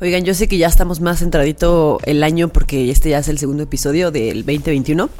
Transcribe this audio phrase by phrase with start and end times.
[0.00, 3.38] Oigan, yo sé que ya estamos más centradito el año porque este ya es el
[3.38, 5.10] segundo episodio del 2021.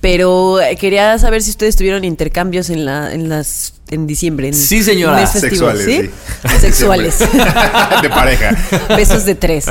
[0.00, 4.48] Pero eh, quería saber si ustedes tuvieron intercambios en la en las en diciembre.
[4.48, 5.16] en Sí, señora.
[5.16, 6.10] mes festivo, Sexuales, ¿sí?
[6.48, 6.58] sí.
[6.60, 7.18] Sexuales.
[8.02, 8.56] de pareja.
[8.96, 9.66] Besos de tres.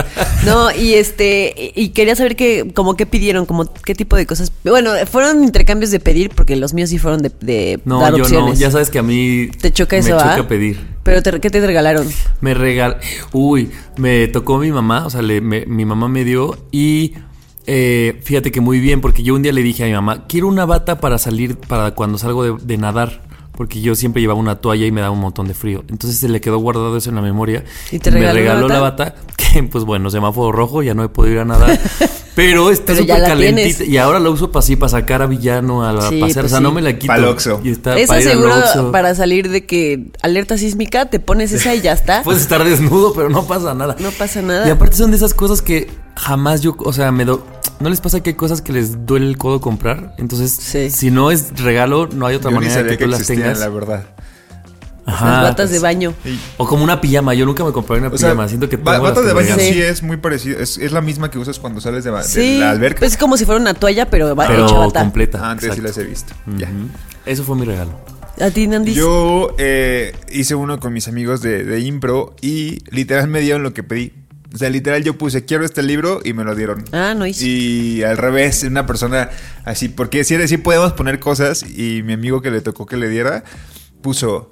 [0.46, 4.52] No, y este, y quería saber qué, como qué pidieron, como qué tipo de cosas.
[4.64, 8.24] Bueno, fueron intercambios de pedir, porque los míos sí fueron de, de No, dar yo
[8.24, 8.54] opciones.
[8.56, 8.60] no.
[8.60, 10.36] Ya sabes que a mí ¿Te choca eso, me ah?
[10.36, 10.80] choca pedir.
[11.04, 12.08] Pero te- ¿qué te regalaron?
[12.42, 12.98] Me regal...
[13.32, 17.14] Uy, me tocó mi mamá, o sea, le- me- mi mamá me dio y
[17.66, 20.48] eh, fíjate que muy bien, porque yo un día le dije a mi mamá, quiero
[20.48, 23.22] una bata para salir, para cuando salgo de, de nadar,
[23.60, 25.84] porque yo siempre llevaba una toalla y me daba un montón de frío.
[25.90, 27.66] Entonces se le quedó guardado eso en la memoria.
[27.92, 29.16] ¿Y te me regaló la regaló la bata?
[29.36, 31.78] que pues bueno, semáforo rojo, ya no he podido ir a nadar.
[32.36, 33.80] Pero está súper calentita.
[33.80, 33.82] tienes.
[33.82, 36.44] Y ahora la uso para así, para sacar a villano, a la Sí, pasear.
[36.44, 36.64] pues o sea, sí.
[36.64, 37.12] no me la quito.
[37.12, 37.60] Pa'l Oxxo.
[37.62, 41.82] Y está Esa para seguro para salir de que alerta sísmica, te pones esa y
[41.82, 42.22] ya está.
[42.24, 43.98] Puedes estar desnudo, pero no pasa nada.
[44.00, 44.66] No pasa nada.
[44.70, 47.46] Y aparte son de esas cosas que jamás yo, o sea, me do,
[47.80, 50.14] ¿no les pasa que hay cosas que les duele el codo comprar?
[50.18, 50.90] Entonces, Sí.
[50.90, 53.60] si no es regalo, no hay otra Yo manera de que que tú las tengas.
[53.60, 54.06] la verdad.
[55.06, 55.26] Ajá.
[55.42, 56.14] Las batas de baño.
[56.58, 58.94] O como una pijama, yo nunca me compré una O sea, pijama, siento que ba-
[58.94, 59.74] tengo las bata de baño sí.
[59.74, 59.82] Sí.
[59.82, 60.60] es muy parecido.
[60.60, 63.00] Es, es la misma que usas cuando sales de, ba- la alberca.
[63.00, 65.00] pues es como si fuera una toalla, pero, hecha bata.
[65.02, 65.40] completa.
[65.42, 66.34] Ah, antes sí las he visto.
[66.58, 66.70] Ya.
[67.26, 67.92] Eso fue mi regalo.
[68.40, 68.96] A ti, Nandis.
[68.96, 73.74] Yo eh, hice uno con mis amigos de, de impro y literal me dieron lo
[73.74, 74.14] que pedí.
[74.54, 76.84] O sea, literal yo puse, quiero este libro y me lo dieron.
[76.92, 77.46] Ah, no hice.
[77.46, 79.30] Y al revés, una persona
[79.64, 83.44] así, porque si podemos poner cosas y mi amigo que le tocó que le diera,
[84.02, 84.50] puso,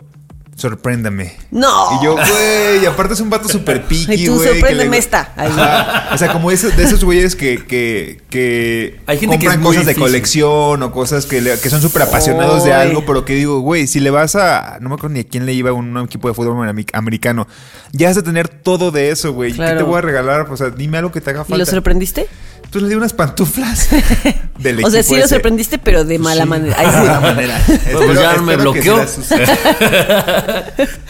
[0.57, 1.35] sorpréndame.
[1.51, 1.99] No.
[2.01, 4.47] Y yo, güey, y aparte es un vato súper piqui, Y tú, güey.
[4.47, 5.31] que sorpréndeme le- esta.
[5.35, 5.51] Ahí.
[5.51, 6.09] Ajá.
[6.13, 9.75] O sea, como esos, de esos güeyes que, que, que Hay gente que compran muy
[9.75, 13.35] cosas de colección o cosas que, le- que son súper apasionados de algo, pero que
[13.35, 14.79] digo, güey, si le vas a.
[14.81, 17.47] No me acuerdo ni a quién le iba a un, un equipo de fútbol americano.
[17.93, 19.51] Ya has de tener todo de eso, güey.
[19.51, 19.77] ¿Qué Claro.
[19.77, 20.51] te voy a regalar?
[20.51, 21.71] O sea, dime algo que te haga ¿Y lo falta.
[21.71, 22.27] sorprendiste?
[22.69, 23.87] Tú le di unas pantuflas
[24.59, 26.75] del O sea, sí lo sorprendiste, pero de mala Sí, manera.
[26.77, 26.97] De Ay, sí.
[26.97, 27.61] mala manera.
[27.93, 29.05] pues ya me espero que bloqueó.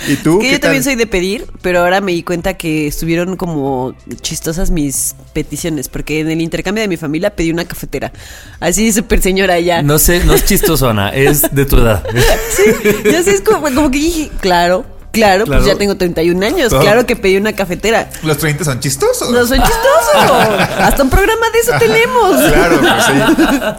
[0.08, 0.40] ¿Y tú?
[0.40, 3.96] Que ¿Qué yo también soy de pedir, pero ahora me di cuenta que estuvieron como
[4.22, 8.12] chistosas mis peticiones, porque en el intercambio de mi familia pedí una cafetera.
[8.60, 9.82] Así súper señora ya.
[9.82, 12.04] No sé, no es chistoso, Ana, es de tu edad.
[12.56, 12.64] Sí,
[13.12, 14.86] ya sé, es como, como que dije, claro,
[15.18, 15.62] claro, Claro.
[15.64, 16.82] pues ya tengo 31 años, Todo.
[16.82, 18.10] claro que pedí una cafetera.
[18.24, 19.30] ¿Los 30 son chistosos?
[19.32, 20.36] No soy chistoso.
[20.80, 22.36] Hasta un programa de eso tenemos.
[22.52, 22.80] Claro,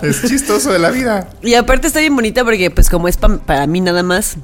[0.00, 0.22] pues sí.
[0.24, 1.28] Es chistoso de la vida.
[1.42, 4.36] Y aparte está bien bonita porque pues como es pa- para mí nada más.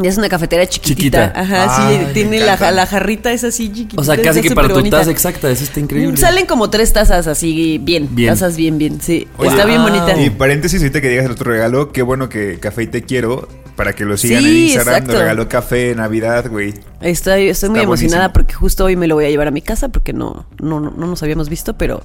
[0.00, 1.32] Es una cafetera chiquitita.
[1.32, 1.40] Chiquita.
[1.40, 4.00] Ajá, Ay, sí, tiene la, la jarrita es así chiquitita.
[4.00, 6.16] O sea, casi que para tu taza exacta, eso está increíble.
[6.16, 8.30] Salen como tres tazas así bien, Bien.
[8.32, 9.26] Tazas bien, bien, sí.
[9.38, 10.16] Oye, está bien bonita.
[10.20, 13.48] Y paréntesis, ahorita que digas el otro regalo, qué bueno que Café y Te Quiero,
[13.78, 15.12] para que lo sigan Sí, en Instagram, exacto.
[15.12, 16.74] nos regaló café en Navidad, güey.
[17.00, 18.32] Estoy, estoy muy emocionada buenísimo.
[18.32, 20.90] porque justo hoy me lo voy a llevar a mi casa porque no, no, no,
[20.90, 22.02] no nos habíamos visto, pero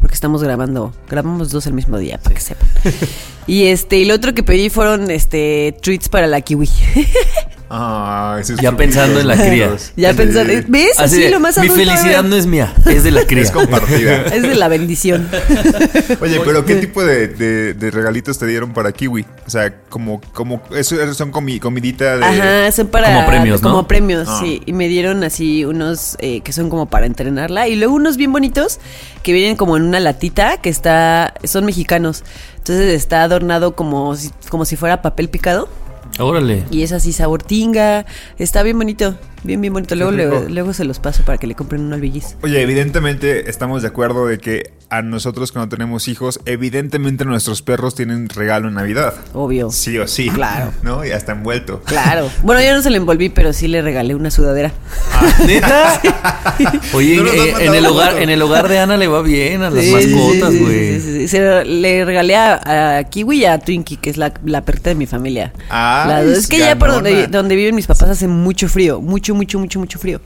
[0.00, 2.68] porque estamos grabando, grabamos dos el mismo día, para que sepan.
[3.48, 6.70] y este, y lo otro que pedí fueron este treats para la kiwi.
[7.68, 9.76] Ah, esos Ya pensando en la cría.
[9.96, 10.98] ya pensando, ¿ves?
[11.00, 13.42] Así, de, lo más Mi felicidad no es mía, es de la cría.
[13.42, 14.22] Es compartida.
[14.32, 15.28] Es de la bendición.
[16.20, 19.24] Oye, pero ¿qué tipo de, de- de regalitos te dieron para Kiwi?
[19.46, 22.24] O sea, como, como, eso son comi- comidita de...
[22.24, 23.12] Ajá, son para.
[23.12, 23.70] Como premios, ¿no?
[23.70, 24.38] Como premios, Ah.
[24.42, 24.62] sí.
[24.66, 27.66] Y me dieron así unos eh, que son como para entrenarla.
[27.68, 28.78] Y luego unos bien bonitos
[29.22, 31.34] que vienen como en una latita que está.
[31.44, 32.22] Son mexicanos.
[32.58, 35.68] Entonces está adornado como si, como si fuera papel picado.
[36.18, 36.64] Órale.
[36.70, 38.06] Y es así sabor tinga.
[38.38, 39.16] Está bien bonito.
[39.44, 39.94] Bien, bien bonito.
[39.94, 40.28] Luego, rico.
[40.30, 42.36] luego, luego se los paso para que le compren un albillis.
[42.42, 47.94] Oye, evidentemente estamos de acuerdo de que a nosotros cuando tenemos hijos, evidentemente nuestros perros
[47.94, 49.14] tienen regalo en Navidad.
[49.34, 49.70] Obvio.
[49.70, 50.28] Sí o sí.
[50.30, 50.72] Claro.
[50.82, 51.04] ¿No?
[51.04, 51.82] Ya está envuelto.
[51.84, 52.30] Claro.
[52.42, 54.72] Bueno, yo no se lo envolví, pero sí le regalé una sudadera.
[55.46, 56.00] ¿Neta?
[56.92, 59.62] Oye, No eh, en, mandado el hogar, en el hogar de Ana le va bien
[59.62, 61.28] a las Sí, mascotas, güey.
[61.28, 64.96] sí, le regalé a, a Kiwi y a Twinkie, que es la, la perrita de
[64.96, 65.52] mi familia.
[65.70, 66.38] Ah, Ah, Las dos.
[66.38, 69.00] Es que ya por donde, donde viven mis papás hace mucho frío.
[69.00, 70.20] Mucho, mucho, mucho, mucho frío.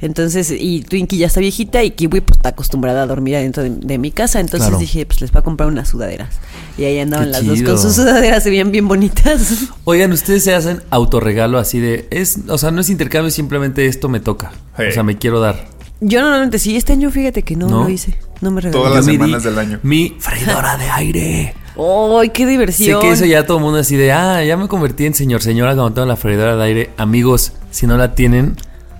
[0.00, 3.70] Entonces, y Twinkie ya está viejita y Kiwi pues está acostumbrada a dormir adentro de,
[3.70, 4.40] de mi casa.
[4.40, 4.78] Entonces Claro.
[4.78, 6.34] dije, pues les voy a comprar unas sudaderas.
[6.76, 9.68] Y ahí andaban Qué las dos con sus sudaderas, se veían bien bonitas.
[9.84, 12.06] Oigan, ustedes se hacen autorregalo así de.
[12.10, 14.52] es O sea, no es intercambio, simplemente esto me toca.
[14.76, 14.82] Sí.
[14.84, 15.66] O sea, me quiero dar.
[16.00, 17.84] Yo normalmente sí, este año fíjate que no, ¿No?
[17.84, 18.18] lo hice.
[18.42, 18.78] No me regalé.
[18.78, 19.80] Todas las Yo semanas di del año.
[19.82, 21.54] Mi freidora de aire.
[21.78, 23.00] ¡Ay, qué Sé diversión!
[23.00, 25.74] que eso ya todo el mundo así de, ah, ya me convertí en señor, señora
[25.74, 26.90] cuando tengo la freidora de aire.
[26.96, 28.56] Amigos, si no la tienen,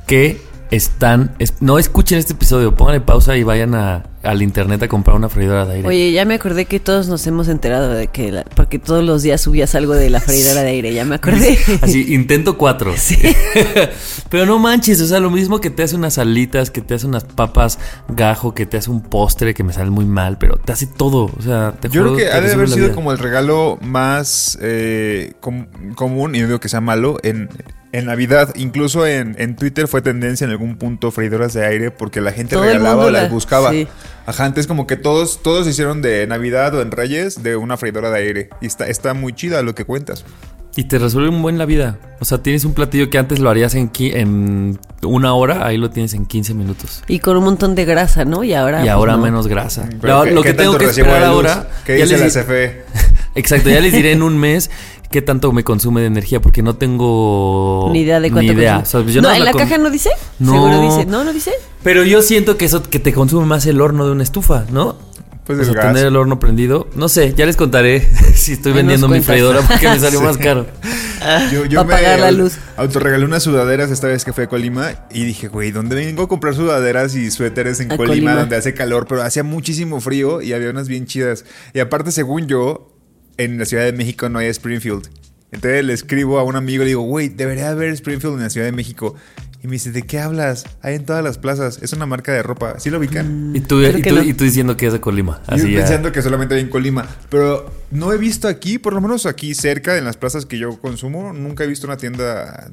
[0.06, 0.40] que
[0.70, 1.34] están...
[1.38, 5.28] es- no escuchen este episodio, pónganle pausa y vayan a, al internet a comprar una
[5.28, 5.88] freidora de aire.
[5.88, 8.32] Oye, ya me acordé que todos nos hemos enterado de que...
[8.32, 11.58] la- porque todos los días subías algo de la freidora de aire, ya me acordé.
[11.82, 12.94] Así, intento cuatro.
[14.30, 17.06] Pero no manches, o sea, lo mismo que te hace unas alitas, que te hace
[17.06, 17.78] unas papas
[18.08, 21.30] gajo, que te hace un postre que me sale muy mal, pero te hace todo.
[21.38, 22.94] O sea, te Yo juro creo que ha de haber sido vida.
[22.94, 27.48] como el regalo más eh, com- común, y no digo que sea malo, en,
[27.98, 28.52] en Navidad.
[28.56, 32.54] Incluso en, en Twitter fue tendencia en algún punto freidoras de aire porque la gente
[32.56, 33.70] Todo regalaba o las la- buscaba.
[33.70, 33.86] sí.
[34.26, 38.10] Ajá, antes como que todos, todos hicieron de Navidad o en Reyes de una freidora
[38.10, 38.50] de aire.
[38.60, 40.24] Y está, está muy chida lo que cuentas.
[40.78, 41.98] Y te resuelve un buen la vida.
[42.20, 45.88] O sea, tienes un platillo que antes lo harías en, en una hora, ahí lo
[45.88, 47.02] tienes en 15 minutos.
[47.08, 48.44] Y con un montón de grasa, ¿no?
[48.44, 48.78] Y ahora...
[48.80, 49.22] y pues, ahora no.
[49.22, 49.88] menos grasa.
[50.02, 51.66] Pero Lo, ¿qué- lo qué que tengo que esperar ahora...
[51.86, 52.82] ¿Qué dice les la CFE?
[53.36, 54.70] Exacto, ya les diré en un mes
[55.10, 58.76] qué tanto me consume de energía, porque no tengo Ni idea de cuánto Ni idea.
[58.76, 59.02] consume.
[59.02, 60.10] O sea, yo no, en la con- caja no dice.
[60.38, 60.52] No.
[60.52, 61.06] Seguro dice.
[61.06, 61.52] No, no dice.
[61.82, 64.96] Pero yo siento que eso que te consume más el horno de una estufa, ¿no?
[65.46, 65.86] Pues o sea, gas.
[65.94, 66.88] tener el horno prendido.
[66.96, 68.00] No sé, ya les contaré
[68.34, 70.66] si estoy Ahí vendiendo mi freidora porque me salió más caro.
[71.52, 72.54] Yo, yo Pa' apagar la luz.
[72.76, 76.28] autorregalé unas sudaderas esta vez que fui a Colima y dije, güey, ¿dónde vengo a
[76.28, 78.34] comprar sudaderas y suéteres en Colima, Colima.
[78.34, 79.06] donde hace calor?
[79.08, 81.44] Pero hacía muchísimo frío y había unas bien chidas.
[81.72, 82.95] Y aparte, según yo,
[83.38, 85.08] en la Ciudad de México no hay Springfield.
[85.52, 88.50] Entonces le escribo a un amigo y le digo, güey, debería haber Springfield en la
[88.50, 89.14] Ciudad de México.
[89.62, 90.64] Y me dice, ¿de qué hablas?
[90.82, 91.78] Hay en todas las plazas.
[91.82, 92.78] Es una marca de ropa.
[92.78, 93.52] ¿Sí lo ubican?
[93.54, 94.22] Y tú, Creo y que tú, no.
[94.22, 95.40] y tú diciendo que es de Colima.
[95.48, 95.78] Yo Así ya.
[95.80, 97.08] pensando que solamente hay en Colima.
[97.30, 100.78] Pero no he visto aquí, por lo menos aquí cerca, en las plazas que yo
[100.80, 102.70] consumo, nunca he visto una tienda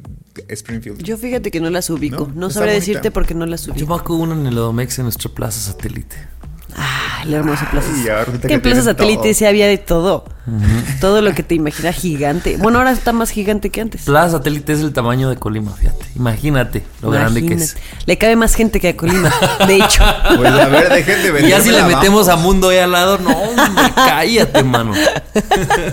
[0.50, 1.02] Springfield.
[1.04, 2.32] Yo fíjate que no las ubico.
[2.36, 2.50] ¿No?
[2.50, 2.80] Sabré bonita.
[2.86, 3.88] decirte porque no las Yo ubico.
[3.88, 6.16] me acuerdo uno en el Odomex en nuestra plaza satélite.
[6.76, 7.88] Ah, la hermosa plaza.
[8.46, 9.34] Que en Plaza Satélite todo.
[9.34, 10.26] sí había de todo.
[11.00, 12.58] Todo lo que te imaginas gigante.
[12.58, 14.04] Bueno, ahora está más gigante que antes.
[14.04, 16.06] Plaza satélite es el tamaño de Colima, fíjate.
[16.16, 17.78] Imagínate lo grande que es.
[18.06, 19.32] Le cabe más gente que a Colima.
[19.68, 20.04] De hecho.
[20.36, 23.18] Pues a ver, dejen de Y ya si le metemos a Mundo ahí al lado,
[23.20, 24.94] no, hombre, cállate, mano.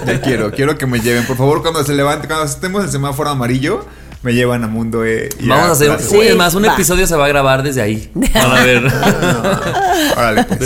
[0.06, 1.26] Ya quiero, quiero que me lleven.
[1.26, 3.86] Por favor, cuando se levante, cuando estemos el semáforo amarillo,
[4.22, 5.28] me llevan a Mundo E.
[5.38, 6.00] y Vamos a hacer.
[6.00, 6.74] Sí, es más, un va.
[6.74, 8.10] episodio se va a grabar desde ahí.
[8.14, 8.84] Van a ver.
[10.16, 10.60] Órale, pues.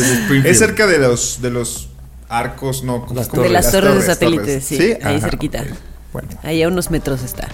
[0.44, 1.88] Es cerca de los, de los
[2.28, 3.02] arcos, no.
[3.06, 3.42] ¿cómo- Las cómo?
[3.42, 4.64] de las torres, de satélite, torres.
[4.64, 4.94] sí.
[5.02, 5.60] Ahí Ajá, cerquita.
[5.62, 5.68] ok.
[6.12, 7.48] Bueno, Ahí a unos metros está.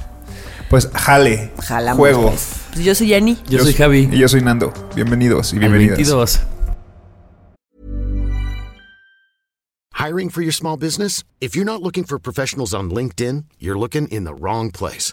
[0.69, 1.51] pues jale.
[1.63, 1.99] Jalamos.
[1.99, 2.29] Juego.
[2.31, 2.47] Pues.
[2.73, 3.37] Pues yo soy Yani.
[3.49, 4.09] Yo soy Javi.
[4.13, 4.73] Y yo soy Nando.
[4.95, 5.97] Bienvenidos y bienvenidas.
[5.97, 6.41] 22.
[9.95, 11.25] Hiring for your small business?
[11.41, 15.13] If you're not looking for professionals on LinkedIn, you're looking in the wrong place.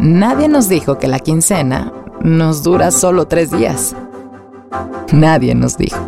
[0.00, 1.92] Nadie nos dijo que la quincena
[2.22, 3.94] nos dura solo tres días.
[5.12, 5.98] Nadie nos dijo.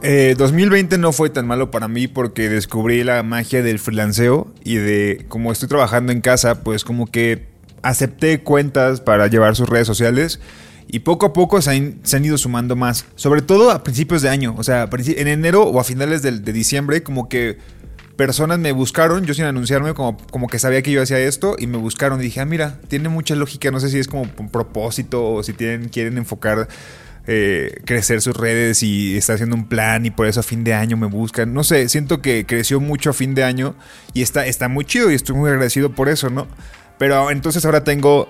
[0.00, 4.76] Eh, 2020 no fue tan malo para mí porque descubrí la magia del freelanceo y
[4.76, 7.48] de como estoy trabajando en casa, pues como que
[7.82, 10.40] acepté cuentas para llevar sus redes sociales
[10.90, 14.54] y poco a poco se han, ido sumando más, sobre todo a principios de año,
[14.56, 17.58] o sea, en enero o a finales de, diciembre, como que
[18.18, 21.68] personas me buscaron, yo sin anunciarme, como, como que sabía que yo hacía esto y
[21.68, 24.50] me buscaron y dije, ah, mira, tiene mucha lógica, no sé si es como un
[24.50, 26.66] propósito o si tienen, quieren enfocar
[27.28, 30.74] eh, crecer sus redes y está haciendo un plan y por eso a fin de
[30.74, 31.54] año me buscan.
[31.54, 33.76] No sé, siento que creció mucho a fin de año
[34.14, 36.48] y está, está muy chido y estoy muy agradecido por eso, ¿no?
[36.98, 38.28] Pero entonces ahora tengo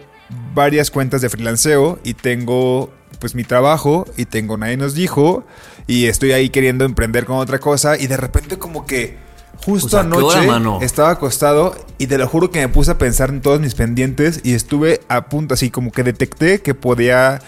[0.54, 5.46] varias cuentas de freelanceo y tengo pues mi trabajo y tengo Nadie nos dijo
[5.86, 9.27] y estoy ahí queriendo emprender con otra cosa y de repente como que
[9.64, 10.46] justo Pues, ¿a qué anoche hora,
[10.82, 14.40] estaba acostado y te lo juro que me puse a pensar en todos mis pendientes
[14.44, 17.40] y estuve a punto así como que detecté que podía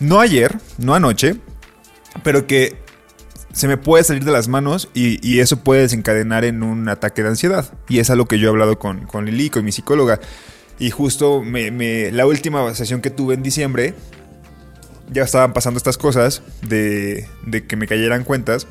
[0.00, 1.36] no ayer, no anoche,
[2.22, 2.76] pero que
[3.52, 7.22] se me puede salir de las manos y, y eso puede desencadenar en un ataque
[7.22, 7.70] de ansiedad.
[7.88, 10.20] Y es algo que yo he hablado con, con Lili, con mi psicóloga.
[10.78, 13.94] Y justo me, me- la última sesión que tuve en diciembre,
[15.12, 18.66] ya estaban pasando estas cosas de, de que me cayeran cuentas.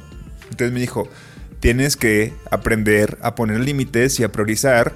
[0.49, 1.07] Entonces me dijo,
[1.61, 4.93] tienes que aprender a poner límites y a priorizar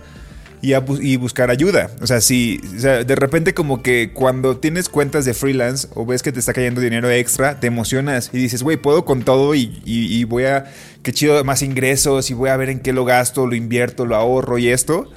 [0.62, 1.91] y, a bu- y buscar ayuda.
[2.01, 6.05] O sea, si o sea, de repente como que cuando tienes cuentas de freelance o
[6.07, 9.53] ves que te está cayendo dinero extra, te emocionas y dices, güey, puedo con todo
[9.53, 10.65] y, y- y voy a,
[11.03, 14.15] qué chido, más ingresos y voy a ver en qué lo gasto, lo invierto, lo
[14.15, 15.07] ahorro y esto.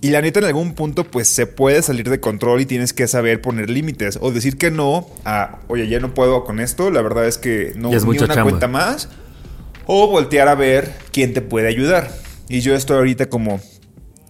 [0.00, 3.08] Y la neta en algún punto pues se puede salir de control y tienes que
[3.08, 7.00] saber poner límites o decir que no a, oye, ya no puedo con esto, la
[7.02, 8.50] verdad es que no es ni una chamba.
[8.50, 9.08] cuenta más
[9.86, 12.10] o voltear a ver quién te puede ayudar.
[12.48, 13.60] Y yo estoy ahorita como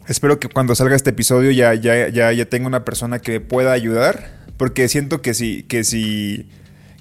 [0.09, 3.41] espero que cuando salga este episodio ya ya ya ya tenga una persona que me
[3.41, 6.49] pueda ayudar porque siento que si que si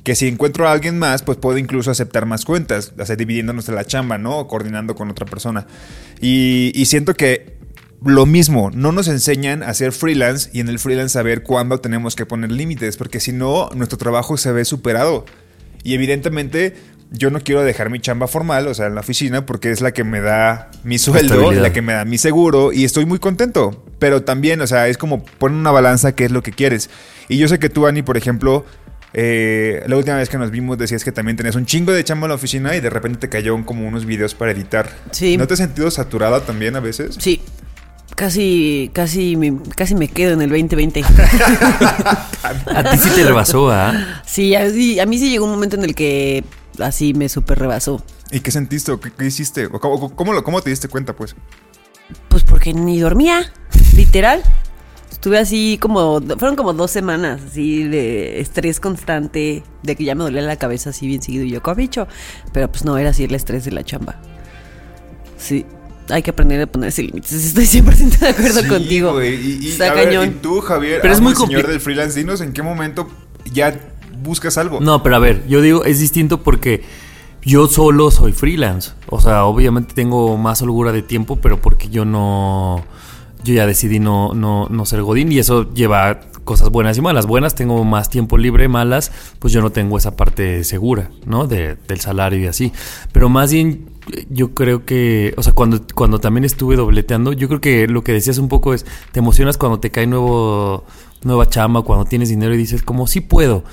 [0.03, 3.73] que si encuentro a alguien más, pues puedo incluso aceptar más cuentas, sea, dividiéndonos de
[3.73, 4.37] la chamba, ¿no?
[4.37, 5.65] O coordinando con otra persona.
[6.19, 7.57] Y, y siento que
[8.03, 12.17] lo mismo, no nos enseñan a hacer freelance y en el freelance saber cuándo tenemos
[12.17, 15.25] que poner límites, porque si no, nuestro trabajo se ve superado.
[15.83, 16.75] Y evidentemente,
[17.11, 19.91] yo no quiero dejar mi chamba formal, o sea, en la oficina, porque es la
[19.91, 23.83] que me da mi sueldo, la que me da mi seguro, y estoy muy contento.
[23.99, 26.89] Pero también, o sea, es como poner una balanza qué es lo que quieres.
[27.29, 28.65] Y yo sé que tú, Ani, por ejemplo,
[29.13, 32.25] eh, la última vez que nos vimos decías que también tenías un chingo de chamba
[32.25, 34.89] en la oficina y de repente te cayó como unos videos para editar.
[35.11, 35.37] Sí.
[35.37, 37.15] ¿No te has sentido saturada también a veces?
[37.19, 37.41] Sí.
[38.15, 41.03] Casi, casi, me, casi me quedo en el 2020.
[42.75, 44.21] A ti sí te rebasó, ¿ah?
[44.25, 46.43] sí, a, sí, a mí sí llegó un momento en el que
[46.79, 48.03] así me super rebasó.
[48.31, 49.65] ¿Y qué sentiste o qué, qué hiciste?
[49.67, 51.35] ¿O cómo, cómo lo- cómo te diste cuenta, pues?
[52.29, 53.51] Pues porque ni dormía,
[53.95, 54.41] literal.
[55.11, 60.23] Estuve así como, fueron como dos semanas así de estrés constante, de que ya me
[60.23, 62.07] dolía la cabeza así bien seguido y yo, bicho
[62.51, 64.19] Pero pues no, era así el estrés de la chamba.
[65.37, 65.65] Sí,
[66.09, 67.31] hay que aprender a ponerse límites.
[67.55, 69.13] Estoy 100% de acuerdo Sí, contigo.
[69.13, 70.27] güey, Y, y, Está a ver, cañón.
[70.27, 73.07] y tú, Javier, Pero es muy el señor del freelance, dinos en qué momento
[73.53, 73.79] ya
[74.23, 74.79] buscas algo.
[74.79, 76.83] No, pero a ver, yo digo, es distinto porque
[77.43, 78.91] yo solo soy freelance.
[79.09, 82.83] O sea, obviamente tengo más holgura de tiempo, pero porque yo no.
[83.43, 87.25] Yo ya decidí no, no, no ser Godín y eso lleva cosas buenas y malas.
[87.27, 91.45] Buenas, tengo más tiempo libre, malas, pues yo no tengo esa parte segura, ¿no?
[91.45, 92.71] De- del salario y así.
[93.11, 93.89] Pero más bien,
[94.29, 98.13] yo creo que, o sea, cuando, cuando también estuve dobleteando, yo creo que lo que
[98.13, 100.85] decías un poco es, te emocionas cuando te cae nuevo,
[101.23, 103.65] nueva chamba, cuando tienes dinero y dices, como sí puedo.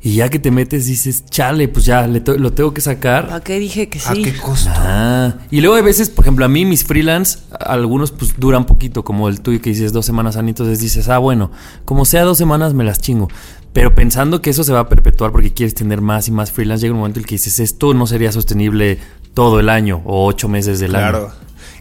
[0.00, 3.32] Y ya que te metes dices, chale, pues ya le lo tengo que sacar.
[3.32, 4.22] ¿A qué dije que ¿A sí?
[4.22, 4.70] qué costo?
[4.72, 8.64] Ah, y luego hay veces, por ejemplo, a mí mis freelance, a- algunos pues duran
[8.64, 11.50] poquito, como el tuyo que dices dos semanas, Ani, entonces dices, ah, bueno,
[11.84, 13.28] como sea dos semanas me las chingo.
[13.72, 16.82] Pero pensando que eso se va a perpetuar porque quieres tener más y más freelance,
[16.82, 18.98] llega un momento en el que dices, esto no sería sostenible
[19.34, 21.10] todo el año o ocho meses del año.
[21.10, 21.32] Claro.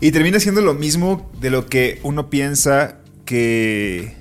[0.01, 4.16] Y termina siendo lo mismo de lo que uno piensa que,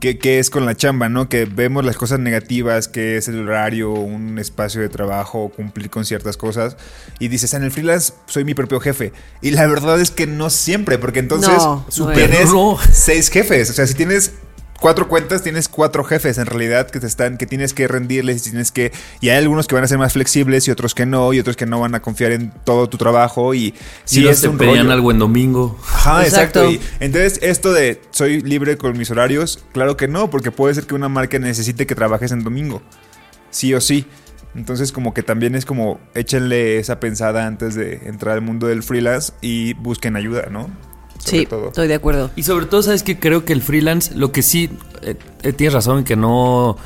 [0.00, 1.28] que, que es con la chamba, ¿no?
[1.28, 6.04] Que vemos las cosas negativas, que es el horario, un espacio de trabajo, cumplir con
[6.04, 6.76] ciertas cosas.
[7.18, 9.12] Y dices, en el freelance soy mi propio jefe.
[9.40, 12.16] Y la verdad es que no siempre, porque entonces No, no es.
[12.18, 12.78] tienes No.
[12.92, 13.70] seis jefes.
[13.70, 14.32] O sea, si tienes
[14.84, 18.50] cuatro cuentas, tienes cuatro jefes en realidad que te están, que tienes que rendirles y
[18.50, 18.92] tienes que.
[19.22, 21.56] Y hay algunos que van a ser más flexibles y otros que no, y otros
[21.56, 23.54] que no van a confiar en todo tu trabajo.
[23.54, 23.72] Y
[24.04, 24.92] Si sí no es te un pedían rollo.
[24.92, 25.78] algo en domingo.
[25.88, 26.68] Ajá, exacto.
[26.68, 26.84] Exacto.
[27.00, 30.84] Y entonces, esto de soy libre con mis horarios, claro que no, porque puede ser
[30.84, 32.82] que una marca necesite que trabajes en domingo.
[33.48, 34.04] Sí o sí.
[34.54, 38.82] Entonces, como que también es como échenle esa pensada antes de entrar al mundo del
[38.82, 40.68] freelance y busquen ayuda, ¿no?
[41.24, 41.68] Sobre Sí, todo.
[41.68, 42.30] estoy de acuerdo.
[42.36, 44.70] Y sobre todo, sabes que creo que el freelance, lo que sí,
[45.02, 46.76] eh, eh, tienes razón en que no,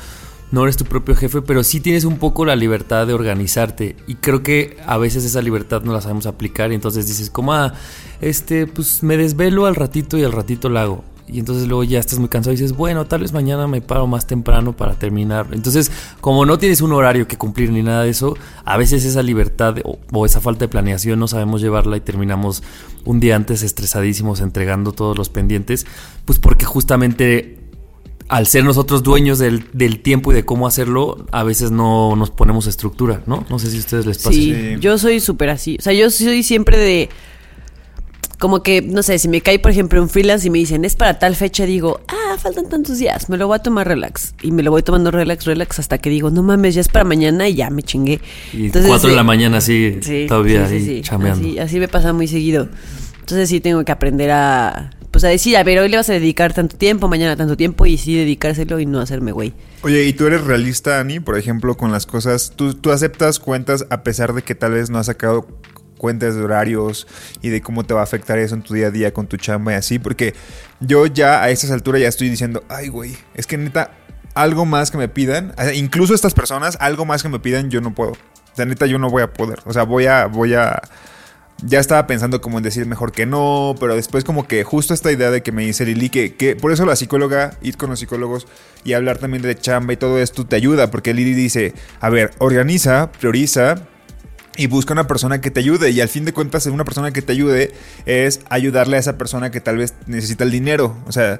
[0.51, 3.95] no eres tu propio jefe, pero sí tienes un poco la libertad de organizarte.
[4.07, 7.53] Y creo que a veces esa libertad no la sabemos aplicar y entonces dices, como,
[7.53, 7.73] ah,
[8.21, 11.03] este, pues me desvelo al ratito y al ratito lo hago.
[11.31, 14.07] Y entonces luego ya estás muy cansado y dices, bueno, tal vez mañana me paro
[14.07, 15.47] más temprano para terminar.
[15.51, 19.21] Entonces, como no tienes un horario que cumplir ni nada de eso, a veces esa
[19.23, 22.63] libertad o, o esa falta de planeación no sabemos llevarla y terminamos
[23.05, 25.85] un día antes estresadísimos entregando todos los pendientes,
[26.25, 27.57] pues porque justamente
[28.27, 32.29] al ser nosotros dueños del, del tiempo y de cómo hacerlo, a veces no nos
[32.29, 33.43] ponemos estructura, ¿no?
[33.49, 34.29] No sé si a ustedes les pasa.
[34.31, 34.75] Sí, Sí.
[34.79, 35.77] yo soy súper así.
[35.79, 37.09] O sea, yo soy siempre de.
[38.39, 40.95] Como que, no sé, si me cae, por ejemplo, un freelance y me dicen, es
[40.95, 44.33] para tal fecha, digo, ah, faltan tantos días, me lo voy a tomar relax.
[44.41, 47.03] Y me lo voy tomando relax, relax, hasta que digo, no mames, ya es para
[47.03, 48.21] mañana y ya me chingué.
[48.53, 51.01] Y Entonces, cuatro de la mañana así, Sí, todavía sí, ahí sí, sí.
[51.01, 51.47] chameando.
[51.47, 52.69] Así, así me pasa muy seguido.
[53.19, 56.13] Entonces sí tengo que aprender a, pues a decir, a ver, hoy le vas a
[56.13, 59.53] dedicar tanto tiempo, mañana tanto tiempo y sí dedicárselo y no hacerme güey.
[59.81, 61.19] Oye, ¿y tú eres realista, Ani?
[61.19, 62.53] Por ejemplo, con las cosas.
[62.55, 65.45] ¿tú, ¿Tú aceptas cuentas a pesar de que tal vez no has sacado
[65.99, 67.05] cuentas de horarios
[67.43, 69.37] y de cómo te va a afectar eso en tu día a día con tu
[69.37, 69.99] chamba y así?
[69.99, 70.33] Porque
[70.79, 73.91] yo ya a estas alturas ya estoy diciendo, ay, güey, es que neta,
[74.33, 77.93] algo más que me pidan, incluso estas personas, algo más que me pidan, yo no
[77.93, 78.11] puedo.
[78.11, 79.59] O sea, neta, yo no voy a poder.
[79.65, 80.81] O sea, voy a, voy a.
[81.61, 85.11] Ya estaba pensando como en decir mejor que no, pero después como que justo esta
[85.11, 87.99] idea de que me dice Lili que, que por eso la psicóloga, ir con los
[87.99, 88.47] psicólogos
[88.85, 92.31] y hablar también de chamba y todo esto te ayuda, porque Lili dice, a ver,
[92.37, 93.75] organiza, prioriza,
[94.59, 95.91] y busca una persona que te ayude.
[95.91, 97.71] Y al fin de cuentas, una persona que te ayude
[98.05, 100.97] es ayudarle a esa persona que tal vez necesita el dinero.
[101.07, 101.39] O sea,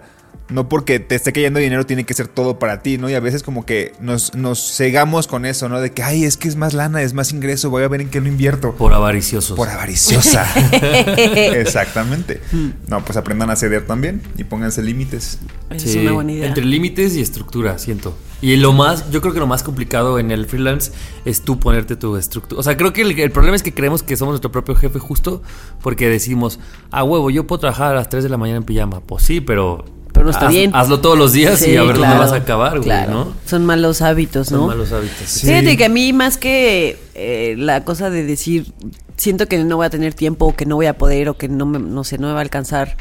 [0.49, 3.09] no porque te esté cayendo dinero tiene que ser todo para ti, ¿no?
[3.09, 5.79] Y a veces como que nos, nos cegamos con eso, ¿no?
[5.79, 8.09] De que, ay, es que es más lana, es más ingreso, voy a ver en
[8.09, 8.73] qué lo invierto.
[8.73, 9.55] Por avariciosos.
[9.55, 10.47] Por avariciosa.
[11.55, 12.41] Exactamente.
[12.87, 15.39] No, pues aprendan a ceder también y pónganse límites.
[15.69, 16.47] Es Sí, una buena idea.
[16.47, 18.17] Entre límites y estructura, siento.
[18.41, 20.91] Y lo más, yo creo que lo más complicado en el freelance
[21.25, 22.59] es tú ponerte tu estructura.
[22.59, 24.97] O sea, creo que el, el problema es que creemos que somos nuestro propio jefe
[24.97, 25.43] justo
[25.81, 26.59] porque decimos,
[26.89, 29.01] ah, huevo, yo puedo trabajar a las 3 de la mañana en pijama.
[29.01, 29.85] Pues sí, pero...
[30.13, 30.71] Pero no está haz- bien.
[30.73, 33.11] Hazlo todos los días y Sí, a ver claro, dónde vas a acabar, güey, claro.
[33.11, 33.33] ¿no?
[33.45, 34.59] Son malos hábitos, ¿no?
[34.59, 35.27] Son malos hábitos.
[35.27, 35.47] Sí.
[35.47, 38.73] Fíjate que a mí más que eh, la cosa de decir
[39.17, 41.47] siento que no voy a tener tiempo o que no voy a poder o que
[41.49, 42.95] no me, no sé, no me va a alcanzar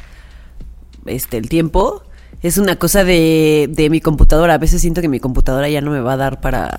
[1.07, 2.03] este el tiempo,
[2.43, 4.55] es una cosa de, de mi computadora.
[4.55, 6.79] A veces siento que mi computadora ya no me va a dar para...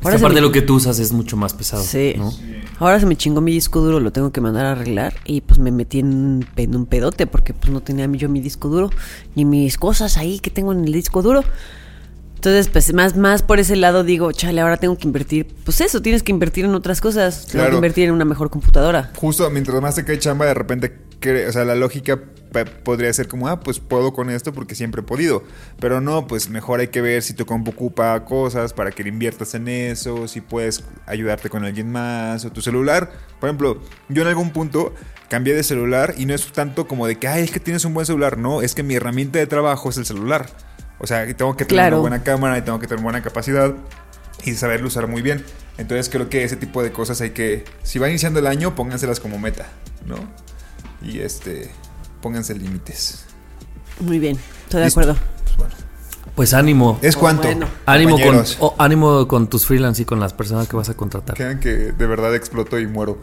[0.00, 1.82] Esta se parte de lo que tú usas es mucho más pesado.
[1.82, 2.14] Sí.
[2.16, 2.32] ¿no?
[2.78, 5.58] Ahora se me chingó mi disco duro, lo tengo que mandar a arreglar y pues
[5.58, 8.90] me metí en en un pedote porque pues no tenía yo mi disco duro
[9.34, 11.42] ni mis cosas ahí que tengo en el disco duro.
[12.36, 15.48] Entonces, pues más, más por ese lado digo, chale, ahora tengo que invertir.
[15.64, 17.48] Pues eso, tienes que invertir en otras cosas.
[17.48, 19.10] Tengo que invertir en una mejor computadora.
[19.16, 20.96] Justo mientras más te cae chamba, de repente,
[21.48, 22.20] o sea, la lógica
[22.82, 25.44] podría ser como, ah, pues puedo con esto porque siempre he podido.
[25.80, 29.10] Pero no, pues mejor hay que ver si tu compu ocupa cosas para que le
[29.10, 33.10] inviertas en eso, si puedes ayudarte con alguien más o tu celular.
[33.40, 34.94] Por ejemplo, yo en algún punto
[35.28, 37.94] cambié de celular y no es tanto como de que, ay, es que tienes un
[37.94, 38.38] buen celular.
[38.38, 40.46] No, es que mi herramienta de trabajo es el celular.
[40.98, 41.96] O sea, tengo que tener Claro.
[41.96, 43.72] una buena cámara y tengo que tener buena capacidad
[44.44, 45.44] y saberlo usar muy bien.
[45.76, 49.20] Entonces creo que ese tipo de cosas hay que, si va iniciando el año, pónganselas
[49.20, 49.66] como meta,
[50.06, 50.16] ¿no?
[51.00, 51.70] Y este,
[52.20, 53.24] pónganse límites.
[54.00, 55.00] Muy bien, estoy de Listo.
[55.00, 55.20] acuerdo.
[55.44, 55.74] Pues bueno.
[56.34, 56.98] Pues ánimo.
[57.02, 57.42] ¿Es cuánto?
[57.48, 57.66] bueno.
[57.86, 61.36] Ánimo con, oh, ánimo con tus freelance y con las personas que vas a contratar.
[61.36, 63.18] Crean que de verdad exploto y muero.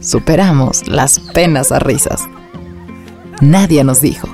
[0.00, 2.22] Superamos las penas a risas.
[3.40, 4.28] Nadie nos dijo.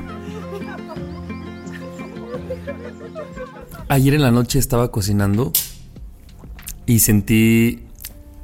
[3.89, 5.53] Ayer en la noche estaba cocinando
[6.87, 7.89] y sentí.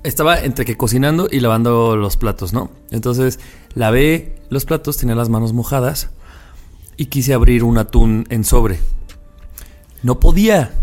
[0.04, 2.70] Estaba entre que cocinando y lavando los platos, ¿no?
[2.90, 3.40] Entonces
[3.74, 6.10] lavé los platos, tenía las manos mojadas
[6.96, 8.78] y quise abrir un atún en sobre.
[10.02, 10.74] No podía.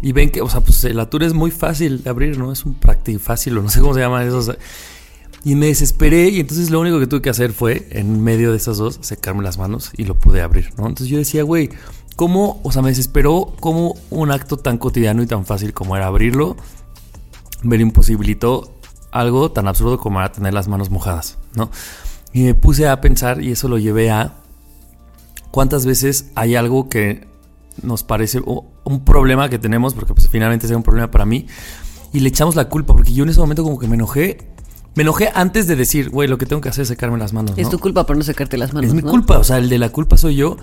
[0.00, 2.52] Y ven que, o sea, pues el atún es muy fácil de abrir, ¿no?
[2.52, 4.54] Es un práctico fácil, o no sé cómo se llama eso.
[5.44, 8.56] y me desesperé y entonces lo único que tuve que hacer fue, en medio de
[8.56, 10.88] esas dos, secarme las manos y lo pude abrir, ¿no?
[10.88, 11.70] Entonces yo decía, güey,
[12.16, 16.06] ¿cómo, o sea, me desesperó cómo un acto tan cotidiano y tan fácil como era
[16.06, 16.56] abrirlo,
[17.62, 18.74] me lo imposibilitó
[19.10, 21.70] algo tan absurdo como era tener las manos mojadas, ¿no?
[22.32, 24.34] Y me puse a pensar y eso lo llevé a
[25.50, 27.28] cuántas veces hay algo que
[27.82, 31.46] nos parece un problema que tenemos, porque pues finalmente es un problema para mí,
[32.12, 34.38] y le echamos la culpa, porque yo en ese momento como que me enojé,
[34.94, 37.54] me enojé antes de decir, güey, lo que tengo que hacer es secarme las manos.
[37.56, 37.70] Es ¿no?
[37.70, 38.88] tu culpa por no secarte las manos.
[38.88, 39.10] Es mi ¿no?
[39.10, 40.58] culpa, o sea, el de la culpa soy yo.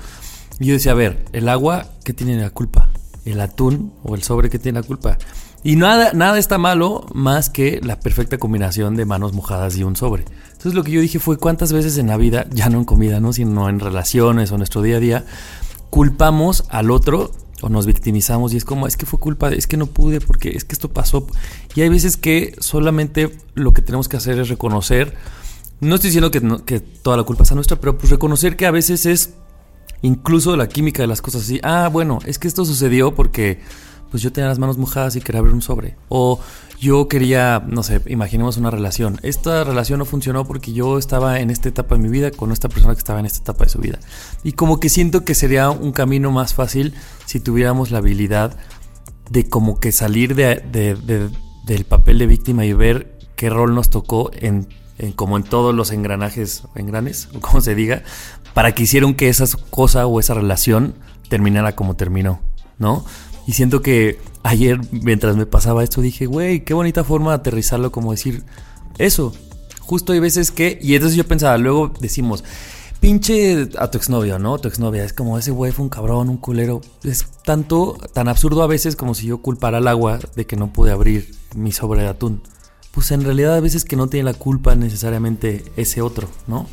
[0.59, 2.89] Y yo decía, a ver, el agua, ¿qué tiene la culpa?
[3.25, 5.17] El atún o el sobre, ¿qué tiene la culpa?
[5.63, 9.95] Y nada, nada está malo más que la perfecta combinación de manos mojadas y un
[9.98, 10.24] sobre.
[10.48, 13.19] Entonces lo que yo dije fue cuántas veces en la vida, ya no en comida,
[13.19, 13.34] ¿no?
[13.34, 15.26] sino en relaciones o nuestro día a día,
[15.89, 19.67] culpamos al otro o nos victimizamos y es como, es que fue culpa, de- es
[19.67, 21.28] que no pude porque es que esto pasó.
[21.76, 25.13] Y hay veces que solamente lo que tenemos que hacer es reconocer,
[25.82, 28.72] no estoy diciendo que, que toda la culpa sea nuestra, pero pues reconocer que a
[28.72, 29.34] veces es
[30.02, 31.60] incluso la química de las cosas así.
[31.63, 33.60] Ah, bueno, es que esto sucedió porque
[34.12, 35.95] pues yo tenía las manos mojadas y quería abrir un sobre.
[36.10, 36.39] O
[36.80, 39.19] yo quería, no sé, imaginemos una relación.
[39.24, 42.69] Esta relación no funcionó porque yo estaba en esta etapa de mi vida con esta
[42.69, 44.00] persona que estaba en esta etapa de su vida.
[44.43, 46.93] Y como que siento que sería un camino más fácil
[47.26, 48.56] si tuviéramos la habilidad
[49.30, 51.30] de como que salir de, de- de-
[51.65, 54.67] del papel de víctima y ver qué rol nos tocó en,
[54.98, 58.02] en como en todos los engranajes, engranes, o como se diga,
[58.54, 60.95] para que hicieron que esa cosa o esa relación
[61.30, 62.39] terminara como terminó,
[62.80, 63.06] ¿no?
[63.49, 67.91] Y siento que ayer, mientras me pasaba esto, dije, güey, qué bonita forma de aterrizarlo,
[67.91, 68.43] como decir
[68.99, 69.33] eso.
[69.79, 72.43] Justo hay veces que, y entonces yo pensaba, luego decimos,
[72.99, 74.59] pinche a tu exnovio, ¿no?
[74.59, 75.03] Tu exnovia.
[75.03, 76.81] Es como ese güey fue un cabrón, un culero.
[77.01, 80.71] Es tanto, tan absurdo a veces como si yo culpara al agua de que no
[80.71, 82.43] pude abrir mi sobre de atún.
[82.91, 86.67] Pues en realidad a veces que no tiene la culpa necesariamente ese otro, ¿no?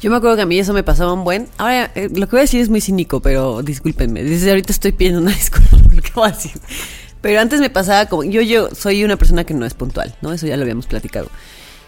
[0.00, 1.48] Yo me acuerdo que a mí eso me pasaba un buen.
[1.58, 4.22] Ahora, eh, lo que voy a decir es muy cínico, pero discúlpenme.
[4.22, 6.52] Desde ahorita estoy pidiendo una disculpa por lo que voy a decir.
[7.22, 8.22] Pero antes me pasaba como.
[8.24, 10.32] Yo, yo soy una persona que no es puntual, ¿no?
[10.32, 11.28] Eso ya lo habíamos platicado.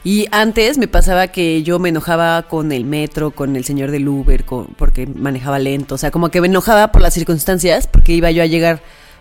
[0.05, 4.09] Y antes me pasaba que yo me enojaba con el metro, con el señor del
[4.09, 5.97] Uber, con- porque manejaba lento.
[5.97, 8.81] O sea, como que me enojaba por las circunstancias, porque iba yo a llegar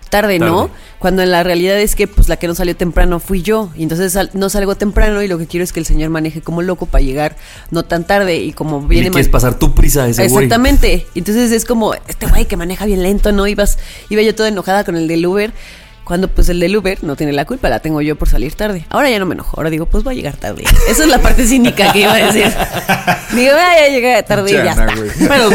[0.10, 0.70] tarde, ¿no?
[1.00, 3.70] Cuando en la realidad es que pues la que no salió temprano fui yo.
[3.76, 6.42] Y entonces sal- no salgo temprano y lo que quiero es que el señor maneje
[6.42, 7.36] como loco para llegar
[7.72, 8.38] no tan tarde.
[8.38, 10.46] Y como Y viene le quieres pasar tu prisa a ese güey.
[10.46, 11.06] Exactamente.
[11.16, 13.48] Entonces es como, este güey que maneja bien lento, ¿no?
[13.48, 13.78] Ibas,
[14.10, 15.54] iba yo toda enojada con el del Uber.
[16.08, 18.86] Cuando pues el del Uber no tiene la culpa, la tengo yo por salir tarde.
[18.90, 20.64] Ahora ya no me enojo, ahora digo, pues voy a llegar tarde.
[20.90, 22.46] Esa es la parte cínica que iba a decir.
[23.36, 24.96] Digo, voy a llegar tarde y ya está.
[24.96, 25.10] güey.
[25.28, 25.50] Pero,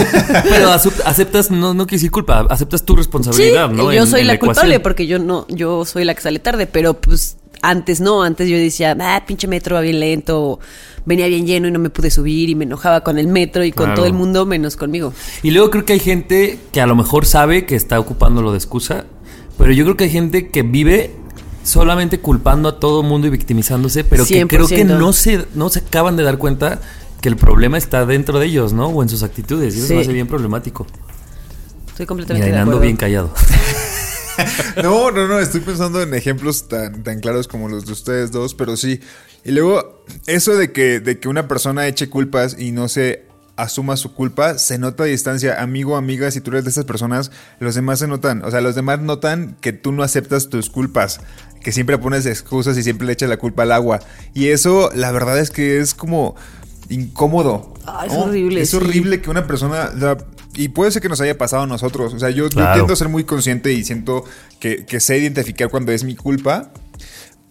[0.45, 3.91] pero acept- aceptas, no, no quiere decir culpa, aceptas tu Sí, responsabilidad, ¿no?
[3.93, 6.67] yo En- soy en la culpable porque yo no, yo soy la que sale tarde,
[6.67, 10.61] pero pues antes no, antes yo decía, ah, pinche metro va bien lento,
[11.07, 13.73] venía bien lleno y no me pude subir y me enojaba con el metro y
[13.73, 13.97] con Claro.
[14.01, 15.15] todo el mundo menos conmigo.
[15.43, 18.59] Y luego creo que hay gente que a lo mejor sabe que está ocupándolo de
[18.59, 19.05] excusa,
[19.63, 21.13] pero yo creo que hay gente que vive
[21.63, 24.99] solamente culpando a todo mundo y victimizándose, pero que creo que 100%.
[24.99, 26.81] no se, no se acaban de dar cuenta
[27.21, 28.89] que el problema está dentro de ellos, ¿no?
[28.89, 29.77] O en sus actitudes.
[29.77, 29.95] Y eso Sí.
[29.95, 30.85] me hace bien problemático.
[31.87, 32.81] Estoy completamente de ando acuerdo.
[32.81, 33.33] bien callado.
[34.83, 38.55] No, no, no, estoy pensando en ejemplos tan, tan claros como los de ustedes dos,
[38.55, 38.99] pero sí.
[39.45, 43.27] Y luego, eso de que, de que una persona eche culpas y no se
[43.63, 45.63] asuma su culpa, se nota a distancia.
[45.63, 48.45] Amigo, amiga, si tú eres de esas personas, los demás se notan.
[48.45, 51.21] O sea, los demás notan que tú no aceptas tus culpas,
[51.63, 54.01] que siempre pones excusas y siempre le echas la culpa al agua.
[54.35, 56.35] Y eso, la verdad es que es como
[56.89, 57.75] incómodo.
[57.87, 58.77] Ah, es horrible, Es sí.
[58.77, 59.91] horrible que una persona...
[60.55, 62.13] y puede ser que nos haya pasado a nosotros.
[62.15, 62.75] O sea, yo, yo Claro.
[62.75, 64.25] tiendo a ser muy consciente y siento
[64.61, 66.71] que, que sé identificar cuando es mi culpa.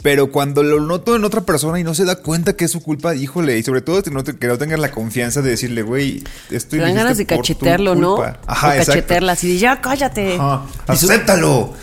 [0.03, 2.81] Pero cuando lo noto en otra persona y no se da cuenta que es su
[2.81, 5.83] culpa, híjole, y sobre todo que no, te- que no tengas la confianza de decirle,
[5.83, 8.15] güey, estoy Te dan ganas de cachetearlo, ¿no?
[8.15, 8.93] o Ajá, exacto.
[8.93, 10.35] cachetearla así de ya cállate.
[10.35, 11.73] Ajá, acéptalo.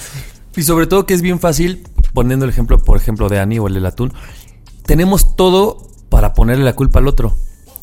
[0.57, 3.69] Y sobre todo que es bien fácil, poniendo el ejemplo, por ejemplo, de Annie o
[3.69, 4.13] el del atún,
[4.85, 7.37] tenemos todo para ponerle la culpa al otro.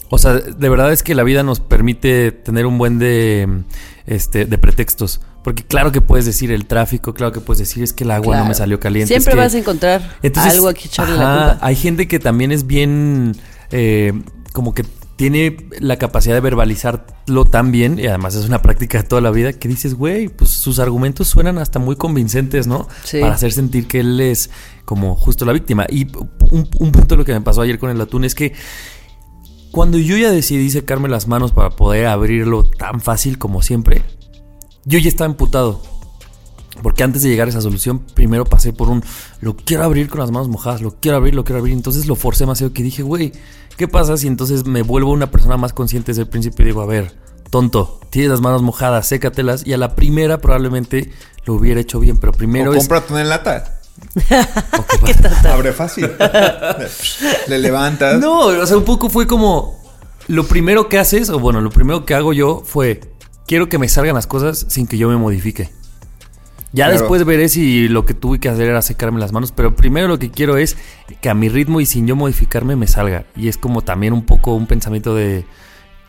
[0.10, 3.48] O sea, de verdad es que la vida nos permite tener un buen de,
[4.06, 5.22] este, de pretextos.
[5.44, 8.38] Porque claro que puedes decir el tráfico, claro que puedes decir es que el agua
[8.38, 9.08] no me salió caliente.
[9.08, 11.66] Siempre es que- vas a encontrar Entonces, algo a que echarle ajá, la culpa.
[11.66, 13.36] Hay gente que también es bien,
[13.72, 14.14] eh,
[14.54, 14.86] como que
[15.18, 19.32] tiene la capacidad de verbalizarlo tan bien, y además es una práctica de toda la
[19.32, 22.88] vida, que dices, güey, pues sus argumentos suenan hasta muy convincentes, ¿no?
[23.04, 23.22] Sí.
[23.22, 24.50] Para hacer sentir que él es
[24.84, 25.86] como justo la víctima.
[25.90, 26.08] Y
[26.52, 28.54] un, un punto de lo que me pasó ayer con el atún es que
[29.76, 34.04] cuando yo ya decidí secarme las manos para poder abrirlo tan fácil como siempre,
[34.86, 35.82] yo ya estaba emputado.
[36.82, 39.04] Porque antes de llegar a esa solución, primero pasé por un
[39.42, 41.74] lo quiero abrir con las manos mojadas, lo quiero abrir, lo quiero abrir.
[41.74, 43.34] Entonces lo forcé demasiado que dije, güey,
[43.76, 46.80] ¿qué pasa si entonces me vuelvo una persona más consciente desde el principio y digo,
[46.82, 47.12] a ver,
[47.50, 49.68] tonto, tienes las manos mojadas, sécatelas.
[49.68, 51.12] Y a la primera probablemente
[51.44, 52.80] lo hubiera hecho bien, pero primero o es.
[52.80, 53.75] cómprate una lata.
[55.06, 55.48] ¿Qué tal?
[55.48, 56.10] Abre fácil.
[57.48, 58.20] Le levantas.
[58.20, 59.84] No, o sea, un poco fue como.
[60.28, 63.02] Lo primero que haces, o bueno, lo primero que hago yo fue.
[63.46, 65.70] Quiero que me salgan las cosas sin que yo me modifique.
[66.72, 67.00] Ya Claro.
[67.00, 70.18] después veré si lo que tuve que hacer era secarme las manos, pero primero lo
[70.20, 70.76] que quiero es
[71.22, 73.26] que a mi ritmo y sin yo modificarme me salga.
[73.36, 75.46] Y es como también un poco un pensamiento de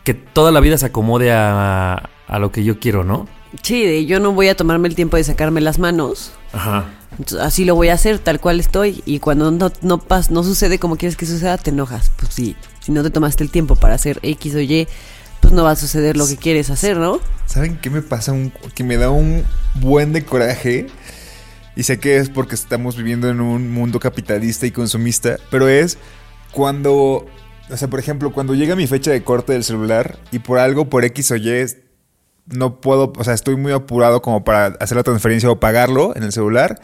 [0.03, 3.27] que toda la vida se acomode a, a lo que yo quiero, ¿no?
[3.61, 6.31] Sí, de yo no voy a tomarme el tiempo de sacarme las manos.
[6.53, 6.85] Ajá.
[7.11, 9.01] Entonces, así lo voy a hacer tal cual estoy.
[9.05, 12.11] Y cuando no, no, pas, no sucede como quieres que suceda, te enojas.
[12.17, 14.87] Pues sí, si no te tomaste el tiempo para hacer X o Y,
[15.41, 17.19] pues no va a suceder lo que quieres hacer, ¿no?
[17.45, 18.31] ¿Saben qué me pasa?
[18.33, 19.43] Un- que me da un
[19.75, 20.87] buen de coraje.
[21.75, 25.37] Y sé que es porque estamos viviendo en un mundo capitalista y consumista.
[25.51, 25.97] Pero es
[26.51, 27.25] cuando.
[27.69, 30.89] O sea, por ejemplo, cuando llega mi fecha de corte del celular y por algo,
[30.89, 31.67] por X o Y,
[32.47, 33.13] no puedo.
[33.17, 36.81] O sea, estoy muy apurado como para hacer la transferencia o pagarlo en el celular.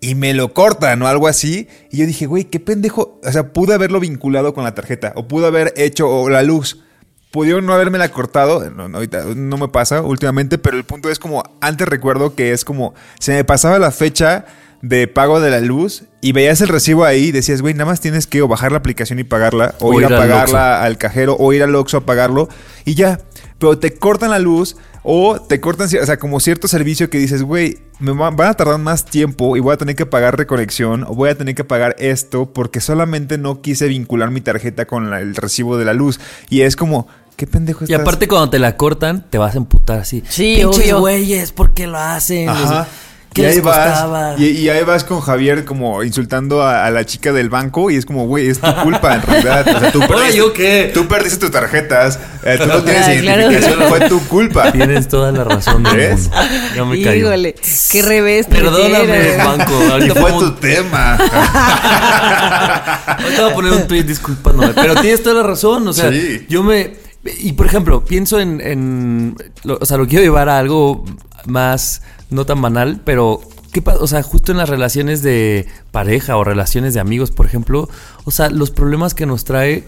[0.00, 1.68] Y me lo cortan o algo así.
[1.90, 3.18] Y yo dije, güey, qué pendejo.
[3.24, 5.12] O sea, pude haberlo vinculado con la tarjeta.
[5.16, 6.82] O pude haber hecho o la luz.
[7.30, 11.10] Pudieron no haberme la cortado, no, no, ahorita no me pasa últimamente, pero el punto
[11.10, 14.46] es como, antes recuerdo que es como, se me pasaba la fecha
[14.80, 18.00] de pago de la luz y veías el recibo ahí y decías, güey, nada más
[18.00, 20.82] tienes que o bajar la aplicación y pagarla, o, O ir, ir a al pagarla
[20.82, 22.48] al cajero, o ir al Oxxo a pagarlo,
[22.84, 23.20] y ya.
[23.58, 24.76] Pero te cortan la luz
[25.08, 28.54] o te cortan, o sea, como cierto servicio que dices, güey, me va- van a
[28.54, 31.62] tardar más tiempo y voy a tener que pagar reconexión o voy a tener que
[31.62, 35.94] pagar esto porque solamente no quise vincular mi tarjeta con la- el recibo de la
[35.94, 36.18] luz.
[36.50, 38.00] Y es como, ¿Qué pendejo Y estás?
[38.00, 40.22] aparte cuando te la cortan, te vas a emputar así.
[40.26, 41.00] Sí, Pinches obvio.
[41.00, 42.48] güeyes, ¿por qué lo hacen?
[42.48, 42.88] Ajá.
[43.36, 44.30] ¿Qué y les ahí costaba?
[44.32, 47.90] vas, y, y ahí vas con Javier como insultando a, a la chica del banco
[47.90, 49.68] y es como, güey, es tu culpa en realidad.
[49.76, 50.90] O sea, tú ¿Ahora perdiste, yo qué?
[50.94, 53.42] Tú perdiste tus tarjetas, eh, tú no tienes Ah, claro.
[53.42, 54.72] identificación, fue tu culpa.
[54.72, 56.20] Tienes toda la razón del ¿Ves?
[56.30, 56.36] mundo.
[56.76, 57.28] Ya me caigo.
[57.28, 57.54] Híjole,
[57.92, 58.46] qué revés.
[58.46, 59.72] Perdóname, banco.
[59.86, 61.16] Y Ahorita fue tu tema.
[63.18, 64.72] Ahorita voy a poner un tweet disculpándome.
[64.74, 65.86] Pero tienes toda la razón.
[65.88, 66.46] O sea, Sí.
[66.48, 66.94] yo me.
[67.40, 68.60] Y por ejemplo, pienso en.
[68.60, 71.04] en lo- o sea, lo quiero llevar a algo
[71.46, 72.02] más.
[72.30, 73.40] No tan banal, pero.
[73.72, 73.98] ¿Qué pasa?
[74.00, 77.88] O sea, justo en las relaciones de pareja o relaciones de amigos, por ejemplo.
[78.24, 79.84] O sea, los problemas que nos trae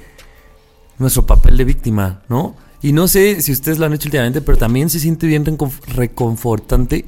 [0.98, 2.54] nuestro papel de víctima, ¿no?
[2.82, 5.80] Y no sé si ustedes lo han hecho últimamente, pero también se siente bien reconf-
[5.86, 7.06] reconfortante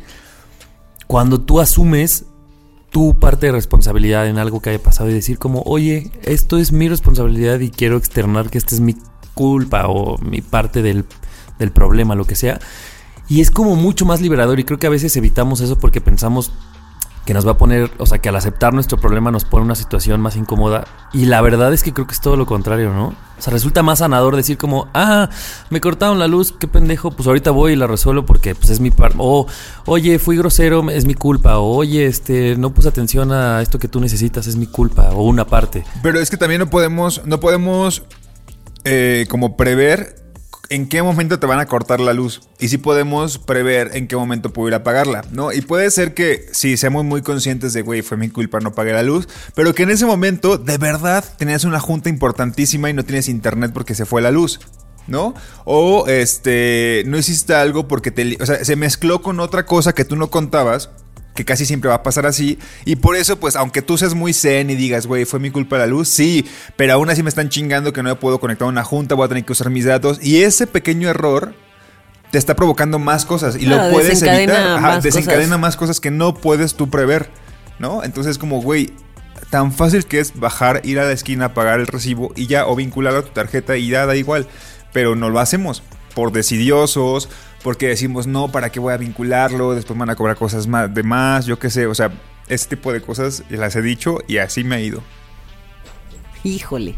[1.06, 2.24] cuando tú asumes
[2.90, 6.72] tu parte de responsabilidad en algo que haya pasado y decir como, oye, esto es
[6.72, 8.96] mi responsabilidad y quiero externar que esta es mi
[9.34, 11.04] culpa o mi parte del,
[11.58, 12.58] del problema, lo que sea.
[13.30, 16.50] Y es como mucho más liberador y creo que a veces evitamos eso porque pensamos
[17.24, 19.76] que nos va a poner, o sea, que al aceptar nuestro problema nos pone una
[19.76, 20.88] situación más incómoda.
[21.12, 23.14] Y la verdad es que creo que es todo lo contrario, ¿no?
[23.38, 25.30] O sea, resulta más sanador decir como, ah,
[25.70, 28.80] me cortaron la luz, qué pendejo, pues ahorita voy y la resuelvo porque pues es
[28.80, 29.16] mi parte.
[29.20, 29.46] O,
[29.86, 31.58] oye, fui grosero, es mi culpa.
[31.58, 35.12] O, oye, este, no puse atención a esto que tú necesitas, es mi culpa.
[35.12, 35.84] O una parte.
[36.02, 38.02] Pero es que también no podemos, no podemos
[38.82, 40.19] eh, como prever
[40.70, 42.40] en qué momento te van a cortar la luz.
[42.58, 45.52] Y sí podemos prever en qué momento puedo apagarla, ¿no?
[45.52, 48.92] Y puede ser que sí seamos muy conscientes de, güey, fue mi culpa, no pagué
[48.92, 49.28] la luz.
[49.54, 53.72] Pero que en ese momento, de verdad, tenías una junta importantísima y no tienes internet
[53.74, 54.60] porque se fue la luz.
[55.06, 55.34] ¿No?
[55.64, 60.04] O este, no hiciste algo porque te, o sea, se mezcló con otra cosa que
[60.04, 60.90] tú no contabas
[61.34, 62.58] que casi siempre va a pasar así.
[62.84, 65.78] Y por eso, pues, aunque tú seas muy zen y digas, güey, fue mi culpa
[65.78, 68.68] la luz, sí, pero aún así me están chingando que no me puedo conectar a
[68.68, 70.18] una junta, voy a tener que usar mis datos.
[70.22, 71.54] Y ese pequeño error
[72.30, 74.78] te está provocando más cosas y Claro, lo puedes desencadena evitar.
[74.78, 75.60] Ajá, más desencadena cosas.
[75.60, 77.30] más cosas que no puedes tú prever,
[77.78, 78.04] ¿no?
[78.04, 78.92] Entonces, como, güey.
[79.48, 82.76] Tan fácil que es bajar, ir a la esquina, pagar el recibo y ya, o
[82.76, 84.46] vincular a tu tarjeta y ya da igual.
[84.92, 85.82] Pero no lo hacemos
[86.14, 87.28] por decidiosos,
[87.62, 89.74] porque decimos, no, ¿para qué voy a vincularlo?
[89.74, 91.86] Después me van a cobrar cosas más, de más, yo qué sé.
[91.86, 92.10] O sea,
[92.48, 95.02] ese tipo de cosas las he dicho y así me ha ido.
[96.44, 96.96] Híjole,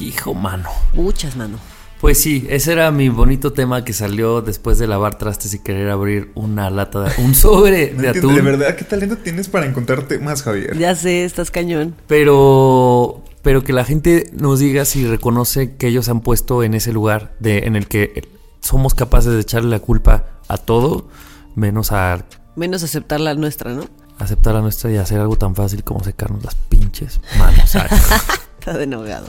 [0.00, 0.68] Hijo, mano.
[0.94, 1.58] muchas, mano.
[2.00, 5.88] Pues sí, ese era mi bonito tema que salió después de lavar trastes y querer
[5.88, 8.34] abrir una lata de un sobre No de entiendo, atún.
[8.34, 10.76] de verdad, ¿qué talento tienes para encontrarte más, Javier?
[10.76, 11.94] Ya sé, estás cañón.
[12.06, 16.74] Pero, pero que la gente nos diga si reconoce que ellos se han puesto en
[16.74, 18.28] ese lugar de, en el que
[18.60, 21.08] somos capaces de echarle la culpa a todo,
[21.54, 22.24] menos a
[22.56, 23.84] Menos aceptar la nuestra, ¿no?
[24.18, 27.74] aceptar la nuestra y hacer algo tan fácil como secarnos las pinches manos.
[28.58, 29.28] Está de enojado.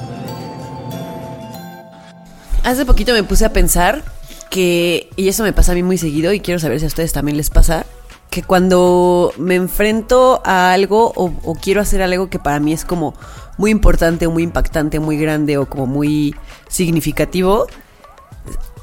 [2.63, 4.03] Hace poquito me puse a pensar
[4.49, 7.11] que, y eso me pasa a mí muy seguido, y quiero saber si a ustedes
[7.11, 7.85] también les pasa,
[8.29, 13.13] que cuando me enfrento a algo o, quiero hacer algo que para mí es como
[13.57, 16.35] muy importante, muy impactante, muy grande o como muy
[16.69, 17.67] significativo,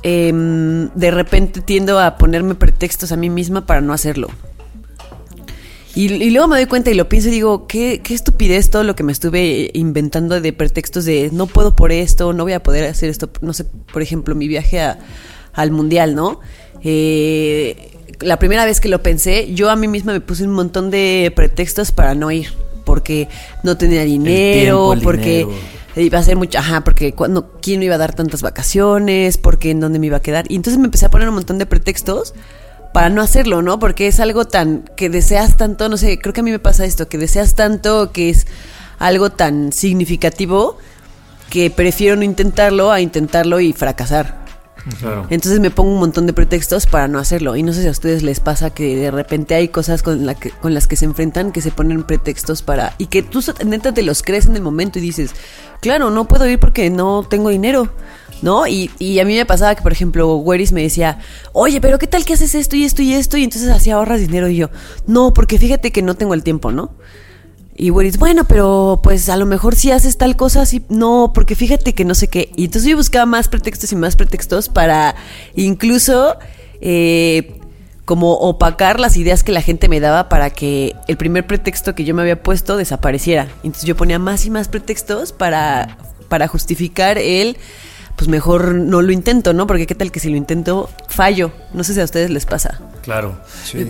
[0.03, 4.29] em, de repente tiendo a ponerme pretextos a mí misma para no hacerlo.
[5.99, 8.85] Y, y luego me doy cuenta y lo pienso y digo, ¿qué, qué estupidez todo
[8.85, 12.63] lo que me estuve inventando de pretextos de no puedo por esto, no voy a
[12.63, 13.29] poder hacer esto.
[13.41, 14.99] No sé, por ejemplo, mi viaje a-
[15.55, 16.39] al mundial, ¿no?
[16.85, 20.91] Eh, la primera vez que lo pensé, yo a mí misma me puse un montón
[20.91, 22.49] de pretextos para no ir.
[22.85, 23.29] Porque
[23.65, 25.53] no tenía dinero, tiempo, el porque dinero.
[25.97, 29.71] iba a ser mucho, ajá, porque cuando, quién me iba a dar tantas vacaciones, porque
[29.73, 30.47] en dónde me iba a quedar.
[30.49, 32.33] Y entonces me empecé a poner un montón de pretextos
[32.93, 33.79] para no hacerlo, ¿no?
[33.79, 36.85] Porque es algo tan que deseas tanto, no sé, creo que a mí me pasa
[36.85, 38.47] esto, que deseas tanto que es
[38.99, 40.79] algo tan significativo
[41.51, 44.47] que prefiero no intentarlo a intentarlo y fracasar.
[45.01, 45.27] Claro.
[45.29, 47.57] Entonces me pongo un montón de pretextos para no hacerlo.
[47.57, 50.35] Y no sé si a ustedes les pasa que de repente hay cosas con, la
[50.35, 52.95] que- con las que se enfrentan que se ponen pretextos para...
[52.97, 55.33] Y que tú neta te los crees en el momento y dices,
[55.81, 57.91] claro, no puedo ir porque no tengo dinero.
[58.41, 58.69] ¿No?
[58.69, 61.19] Y, y a mí me pasaba que, por ejemplo, Weris me decía,
[61.53, 63.37] oye, pero ¿qué tal que haces esto y esto y esto?
[63.37, 64.49] Y entonces así ahorras dinero.
[64.49, 64.71] Y yo,
[65.07, 66.93] no, porque fíjate que no tengo el tiempo, ¿no?
[67.81, 71.55] Y Weris, bueno, pero pues a lo mejor si haces tal cosa, sí, no, porque
[71.55, 72.51] fíjate que no sé qué.
[72.57, 75.15] Y entonces yo buscaba más pretextos y más pretextos para
[75.55, 76.37] incluso
[76.81, 77.61] eh,
[78.05, 82.05] como opacar las ideas que la gente me daba para que el primer pretexto que
[82.05, 83.47] yo me había puesto desapareciera.
[83.63, 85.99] Entonces yo ponía más y más pretextos para,
[86.29, 87.59] para justificar el,
[88.19, 89.67] pues mejor no lo intento, ¿no?
[89.67, 91.53] Porque qué tal que si lo intento, fallo.
[91.73, 92.81] No sé si a ustedes les pasa.
[93.03, 93.39] Claro.
[93.65, 93.89] Sí.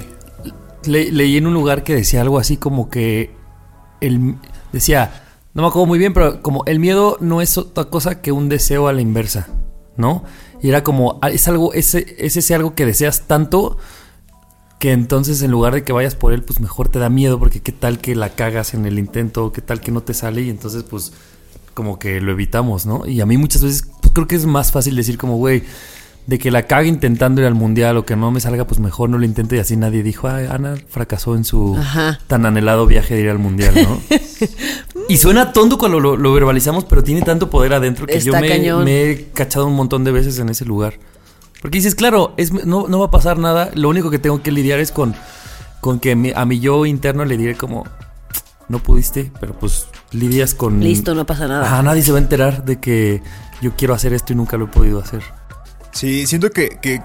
[0.85, 3.31] Le- leí en un lugar que decía algo así como que
[4.01, 4.37] el
[4.73, 8.31] decía, no me acuerdo muy bien, pero como el miedo no es otra cosa que
[8.31, 9.49] un deseo a la inversa,
[9.97, 10.25] ¿no?
[10.63, 13.79] Y era como ah, es algo ese es ese algo que deseas tanto
[14.79, 17.61] que entonces en lugar de que vayas por él, pues mejor te da miedo porque
[17.61, 20.51] qué tal que la cagas en el intento, qué tal que no te sale y
[20.51, 21.13] entonces pues
[21.75, 23.07] como que lo evitamos, ¿no?
[23.07, 23.85] Y a mí muchas veces
[24.19, 25.63] creo que es más fácil decir como, güey,
[26.27, 29.09] de que la cague intentando ir al mundial o que no me salga, pues mejor
[29.09, 32.19] no lo intento y así nadie dijo, ay, Ana fracasó en su Ajá.
[32.27, 33.99] tan anhelado viaje de ir al mundial, ¿no?
[35.09, 38.33] y suena tonto cuando lo, lo verbalizamos, pero tiene tanto poder adentro que yo
[38.85, 40.95] me, he cachado un montón de veces en ese lugar.
[41.63, 44.53] Porque dices, claro, es, no, no va a pasar nada, lo único que tengo que
[44.53, 45.15] lidiar es con,
[45.81, 47.85] con que mi- a mi yo interno le diré como,
[48.69, 50.81] no pudiste, pero pues lidias con...
[50.81, 51.79] Listo, no pasa nada.
[51.79, 53.23] Ah, nadie se va a enterar de que
[53.61, 55.23] yo quiero hacer esto y nunca lo he podido hacer.
[55.93, 57.03] Sí, siento que, que-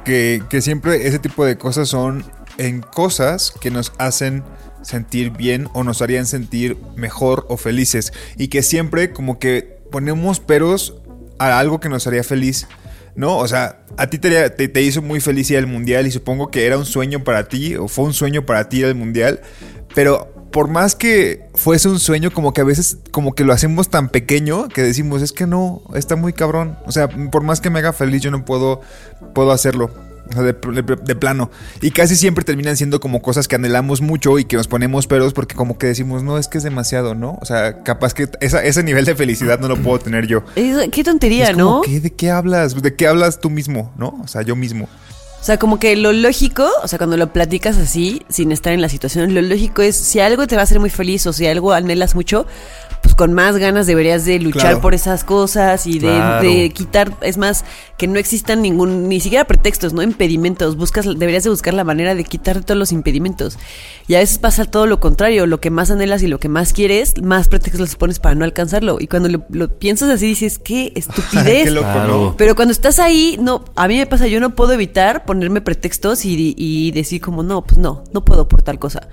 [0.50, 2.24] que- siempre ese tipo de cosas son
[2.58, 4.44] en cosas que nos hacen
[4.84, 8.12] sentir bien o nos harían sentir mejor o felices.
[8.38, 10.96] Y que siempre como que ponemos peros
[11.40, 12.68] a algo que nos haría feliz.
[13.16, 13.38] ¿No?
[13.38, 16.66] O sea, a ti te, te hizo muy feliz ir al mundial y supongo que
[16.66, 19.42] era un sueño para ti o fue un sueño para ti ir al mundial.
[19.94, 23.90] Pero por más que fuese un sueño, como que a veces como que lo hacemos
[23.90, 26.78] tan pequeño que decimos, es que no, está muy cabrón.
[26.86, 28.82] O sea, por más que me haga feliz, yo no puedo,
[29.34, 29.92] puedo hacerlo.
[30.30, 31.52] O sea, de, de- de plano.
[31.82, 35.34] Y casi siempre terminan siendo como cosas que anhelamos mucho y que nos ponemos peros
[35.34, 37.38] porque como que decimos, no, es que es demasiado, ¿no?
[37.42, 40.44] O sea, capaz que esa- ese nivel de felicidad no lo puedo tener yo.
[40.56, 41.82] Es- qué tontería, Es como, ¿no?
[41.82, 42.00] ¿qué?
[42.00, 42.82] ¿De qué hablas?
[42.82, 43.92] ¿De qué hablas tú mismo?
[43.98, 44.20] ¿No?
[44.24, 44.86] O sea, yo mismo.
[44.86, 48.82] O sea, como que lo lógico, o sea, cuando lo platicas así, sin estar en
[48.82, 51.46] la situación, lo lógico es si algo te va a hacer muy feliz o si
[51.48, 52.48] algo anhelas mucho,
[53.04, 54.82] pues con más ganas deberías de luchar Claro.
[54.82, 56.42] por esas cosas y de, Claro.
[56.50, 57.64] de quitar, es más,
[57.98, 60.02] que no existan ningún, ni siquiera pretextos, ¿no?
[60.02, 63.60] Impedimentos, buscas, deberías de buscar la manera de quitar todos los impedimentos.
[64.08, 66.74] Y a veces pasa todo lo contrario, lo que más anhelas y lo que más
[66.74, 68.98] quieres, más pretextos les pones para no alcanzarlo.
[69.00, 71.66] Y cuando lo, lo piensas así dices, qué estupidez.
[71.66, 72.08] Qué loco, Claro.
[72.24, 72.36] ¿no?
[72.38, 76.26] Pero cuando estás ahí, no, a mí me pasa, yo no puedo evitar ponerme pretextos
[76.26, 79.08] y, y decir como, no, pues no, no puedo por tal cosa.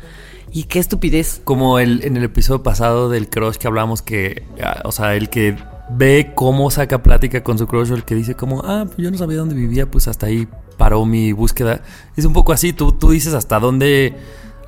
[0.52, 1.40] Y qué estupidez.
[1.44, 5.28] Como el, en el episodio pasado del crush que hablamos que, ah, o sea, el
[5.30, 5.56] que
[5.90, 9.10] ve cómo saca plática con su crush o el que dice como, ah, pues yo
[9.10, 11.82] no sabía dónde vivía, pues hasta ahí paró mi búsqueda.
[12.16, 14.14] Es un poco así, tú, tú dices hasta dónde,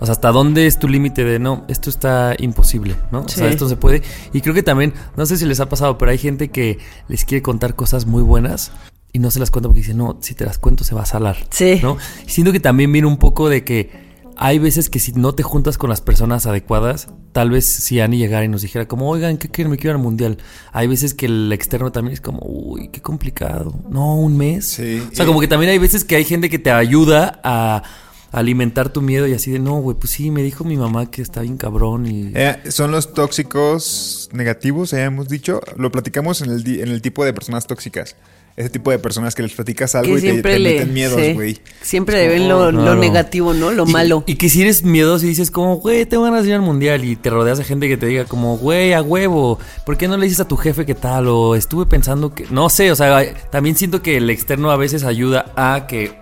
[0.01, 3.21] o sea, hasta dónde es tu límite de, no, esto está imposible, ¿no?
[3.23, 3.53] O sea, Sí.
[3.53, 4.03] esto se puede.
[4.33, 7.25] Y creo que también, no sé si les ha pasado, pero hay gente que les
[7.25, 8.73] quiere contar cosas muy buenas.
[9.15, 11.07] Y no se las cuenta porque dice, no, si te las cuento se va a
[11.07, 11.37] salar.
[11.51, 11.81] Sí.
[11.83, 11.99] ¿no?
[12.27, 14.12] Y siento que también viene un poco de que
[14.45, 18.19] hay veces que si no te juntas con las personas adecuadas, tal vez si Ani
[18.19, 19.71] llegara y nos dijera como, oigan, ¿qué quieren?
[19.71, 20.39] Me quiero ir al mundial.
[20.73, 23.73] Hay veces que el externo también es como, uy, qué complicado.
[23.89, 24.67] No, un mes.
[24.67, 25.01] Sí.
[25.13, 27.85] O sea, como que también hay veces que hay gente que te ayuda a
[28.33, 31.23] alimentar tu miedo y así de, no, güey, pues sí, me dijo mi mamá que
[31.23, 32.33] está bien cabrón y...
[32.35, 35.61] Eh, son los tóxicos negativos, ya hemos dicho.
[35.77, 38.17] Lo platicamos en el, en el tipo de personas tóxicas.
[38.55, 40.75] Ese tipo de personas que les platicas algo Que y te, siempre te le.
[40.75, 41.33] meten miedos, sí.
[41.33, 41.59] güey.
[41.81, 43.01] Siempre le ven lo, lo claro.
[43.01, 43.71] negativo, ¿no?
[43.71, 44.25] Lo Y- malo.
[44.27, 47.03] Y, que si eres miedoso y dices como, güey, te van a ir al mundial
[47.05, 50.19] y te rodeas de gente que te diga como, güey, a huevo, ¿por qué no
[50.19, 51.29] le dices a tu jefe qué tal?
[51.29, 55.05] O estuve pensando que, no sé, o sea, también siento que el externo a veces
[55.05, 56.13] ayuda a que,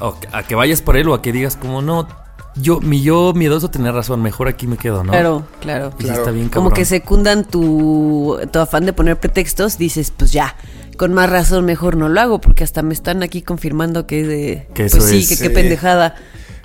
[0.00, 2.08] o a que vayas por él o a que digas como, no,
[2.56, 5.12] yo, mi yo miedoso tenía razón, mejor aquí me quedo, ¿no?
[5.12, 5.92] Claro, claro.
[6.00, 10.32] Y sí está bien Como que secundan tu, tu afán de poner pretextos, dices, pues
[10.32, 10.56] ya,
[11.00, 14.66] con más razón mejor no lo hago, porque hasta me están aquí confirmando que de
[14.74, 15.28] Que pues eso sí, es.
[15.30, 16.14] que qué pendejada.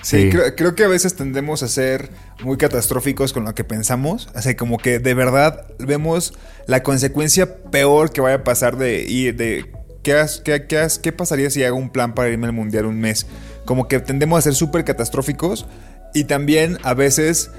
[0.01, 0.29] Sí, Sí.
[0.29, 2.09] Creo, creo que a veces tendemos a ser
[2.43, 4.27] muy catastróficos con lo que pensamos.
[4.35, 6.33] O sea, como que de verdad vemos
[6.67, 9.71] la consecuencia peor que vaya a pasar de ir de.
[10.03, 12.85] ¿Qué, has- qué, qué has- qué pasaría si hago un plan para irme al mundial
[12.87, 13.25] un mes?
[13.63, 15.65] Como que tendemos a ser súper catastróficos
[16.13, 17.49] y también a veces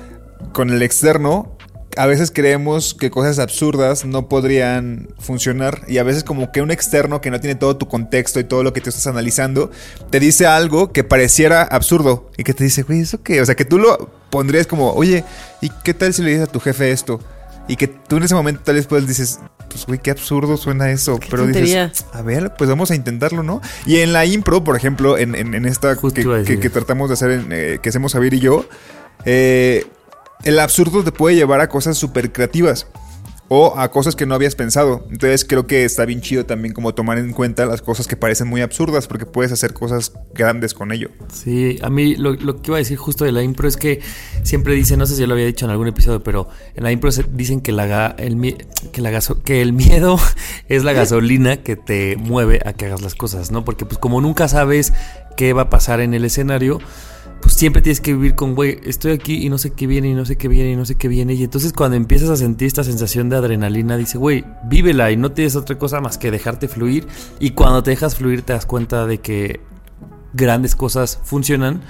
[0.52, 1.55] con el externo
[1.96, 6.70] a veces creemos que cosas absurdas no podrían funcionar y a veces como que un
[6.70, 9.70] externo que no tiene todo tu contexto y todo lo que te estás analizando
[10.10, 13.40] te dice algo que pareciera absurdo y que te dice, güey, ¿eso qué?
[13.40, 15.24] O sea, que tú lo pondrías como, oye,
[15.60, 17.20] ¿y qué tal si le dices a tu jefe esto?
[17.68, 20.90] Y que tú en ese momento tal vez pues dices, pues güey, qué absurdo suena
[20.92, 21.18] eso.
[21.30, 21.88] Pero tontería.
[21.88, 23.60] dices, a ver, pues vamos a intentarlo, ¿no?
[23.86, 25.96] Y en la impro, por ejemplo, en, en- en esta
[26.44, 28.64] que- que tratamos de hacer, en, eh, que hacemos Javier y yo,
[29.24, 29.84] eh,
[30.44, 32.86] el absurdo te puede llevar a cosas súper creativas.
[33.48, 35.06] O a cosas que no habías pensado.
[35.08, 38.48] Entonces creo que está bien chido también como tomar en cuenta las cosas que parecen
[38.48, 41.10] muy absurdas porque puedes hacer cosas grandes con ello.
[41.32, 44.00] Sí, a mí lo, que iba a decir justo de la impro es que
[44.42, 47.08] siempre dicen, no sé si lo había dicho en algún episodio, pero en la impro
[47.30, 48.56] dicen que, el,
[48.90, 50.18] que, que el miedo
[50.68, 53.64] es la gasolina que te mueve a que hagas las cosas, ¿no?
[53.64, 54.92] Porque pues como nunca sabes
[55.36, 56.80] qué va a pasar en el escenario,
[57.40, 60.14] pues siempre tienes que vivir con, güey, estoy aquí y no sé qué viene y
[60.14, 61.34] no sé qué viene y no sé qué viene.
[61.34, 65.32] Y entonces cuando empiezas a sentir esta sensación de adrenalina, dice, güey, vívela y no
[65.32, 67.06] tienes otra cosa más que dejarte fluir.
[67.38, 69.60] Y cuando te dejas fluir te das cuenta de que
[70.32, 71.82] grandes cosas funcionan.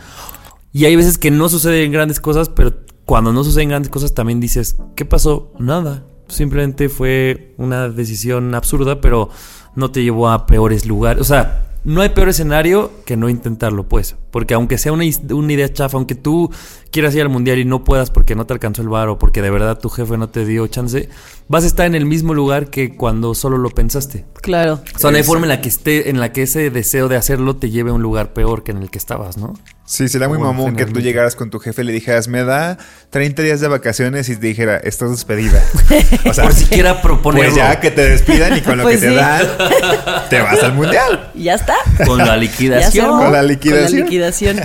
[0.73, 2.75] Y hay veces que no suceden grandes cosas, pero
[3.05, 5.53] cuando no suceden grandes cosas también dices, ¿qué pasó?
[5.59, 6.05] Nada.
[6.29, 9.31] Simplemente fue una decisión absurda, pero
[9.75, 11.21] no te llevó a peores lugares.
[11.21, 14.17] O sea, no hay peor escenario que no intentarlo, pues.
[14.33, 16.51] Porque aunque sea una, idea chafa, aunque tú
[16.91, 19.41] quieras ir al mundial y no puedas porque no te alcanzó el bar o porque
[19.41, 21.09] de verdad tu jefe no te dio chance,
[21.47, 24.25] vas a estar en el mismo lugar que cuando solo lo pensaste.
[24.43, 24.81] Claro.
[24.97, 27.15] O sea, no hay forma en la que esté, en la que ese deseo de
[27.15, 29.55] hacerlo te lleve a un lugar peor que en el que estabas, ¿no?
[29.87, 32.77] Sí, sería muy mamón que tú llegaras con tu jefe y le dijeras, me da
[33.11, 35.63] 30 días de vacaciones y te dijera, estás despedida.
[36.29, 37.49] O sea, Por siquiera proponerlo.
[37.49, 39.47] pues ya que te despidan y con lo Pues que te dan,
[40.31, 41.31] te vas al mundial.
[41.35, 41.77] Y ya está.
[42.05, 43.07] Con la liquidación.
[43.07, 43.91] Con la liquidación.
[43.91, 44.61] Con la liquidación.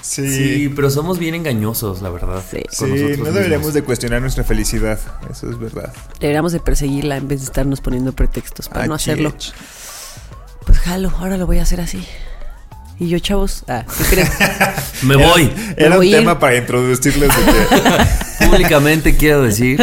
[0.00, 0.28] Sí.
[0.30, 2.42] Sí, pero somos bien engañosos, la verdad.
[2.50, 2.62] Sí.
[2.70, 3.74] Sí, con nosotros no deberíamos mismos.
[3.74, 4.98] de cuestionar nuestra felicidad.
[5.30, 5.92] Eso es verdad.
[6.20, 9.34] Deberíamos de perseguirla en vez de estarnos poniendo pretextos para Ah, no hacerlo.
[10.64, 12.06] Pues jalo, ahora lo voy a hacer así.
[12.98, 14.28] Y yo, chavos, ah, ¿qué creen?
[15.02, 15.50] Me voy.
[15.76, 16.18] Era voy un ir.
[16.20, 19.78] tema para introducirles de que Públicamente quiero decir.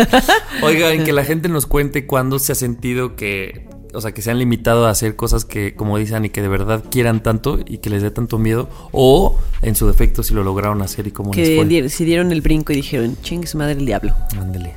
[0.61, 3.67] Oigan, que la gente nos cuente cuándo se ha sentido que.
[3.95, 6.47] O sea, que se han limitado a hacer cosas que, como dicen, y que de
[6.47, 8.67] verdad quieran tanto y que les dé tanto miedo.
[8.91, 11.65] O, en su defecto, si lo lograron hacer y cómo les que fue.
[11.65, 14.15] di- si dieron el brinco y dijeron, ching su madre el diablo.
[14.35, 14.73] Ándele.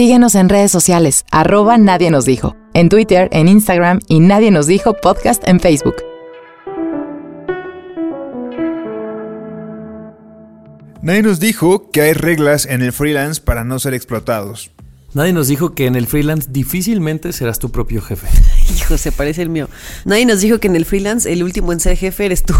[0.00, 4.66] Síguenos en redes sociales, arroba Nadie nos dijo, en Twitter, en Instagram y Nadie nos
[4.66, 5.96] dijo podcast en Facebook.
[11.02, 14.70] nadie nos dijo que hay reglas en el freelance para no ser explotados.
[15.12, 18.26] Nadie nos dijo que en el freelance difícilmente serás tu propio jefe.
[18.74, 19.68] Hijo, se parece el mío.
[20.06, 22.54] Nadie nos dijo que en el freelance el último en ser jefe eres tú.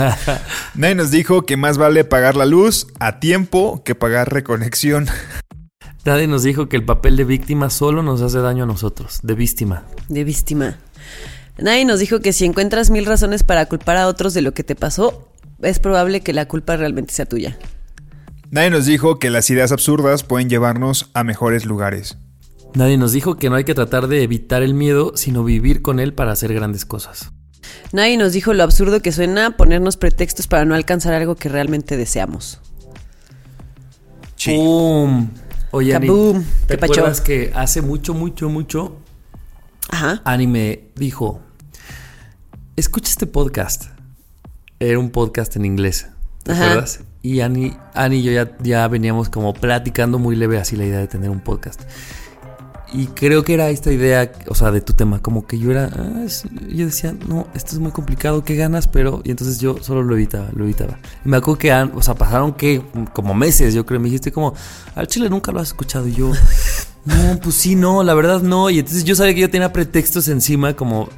[0.74, 5.06] Nadie nos dijo que más vale pagar la luz a tiempo que pagar reconexión.
[6.08, 9.34] Nadie nos dijo que el papel de víctima solo nos hace daño a nosotros, de
[9.34, 9.84] víctima.
[10.08, 10.78] De víctima.
[11.58, 14.64] Nadie nos dijo que si encuentras mil razones para culpar a otros de lo que
[14.64, 15.28] te pasó,
[15.60, 17.58] es probable que la culpa realmente sea tuya.
[18.50, 22.16] Nadie nos dijo que las ideas absurdas pueden llevarnos a mejores lugares.
[22.72, 26.00] Nadie nos dijo que no hay que tratar de evitar el miedo, sino vivir con
[26.00, 27.32] él para hacer grandes cosas.
[27.92, 31.98] Nadie nos dijo lo absurdo que suena ponernos pretextos para no alcanzar algo que realmente
[31.98, 32.62] deseamos.
[34.42, 35.28] ¡Pum!
[35.70, 36.08] Oye, Ani.
[36.66, 38.96] ¿te acuerdas que hace mucho, mucho, mucho
[39.90, 40.20] Ajá.
[40.24, 41.40] Ani me dijo,
[42.76, 43.86] escucha este podcast.
[44.80, 46.08] Era un podcast en inglés,
[46.44, 46.64] ¿te Ajá.
[46.64, 47.00] acuerdas?
[47.22, 50.98] Y Ani, Ani y yo ya, ya veníamos como platicando muy leve así la idea
[50.98, 51.82] de tener un podcast.
[52.92, 55.90] Y creo que era esta idea, o sea, de tu tema, como que yo era,
[55.94, 58.88] ah, sí, yo decía, no, esto es muy complicado, ¿qué ganas?
[58.88, 60.98] Pero, y entonces yo solo lo evitaba, lo evitaba.
[61.22, 62.82] Y me acuerdo que, o sea, pasaron que
[63.12, 64.54] como meses, yo creo, me dijiste como,
[64.94, 66.08] al chile nunca lo has escuchado.
[66.08, 66.32] Y yo,
[67.04, 68.70] no, pues sí, no, la verdad no.
[68.70, 71.10] Y entonces yo sabía que yo tenía pretextos encima, como,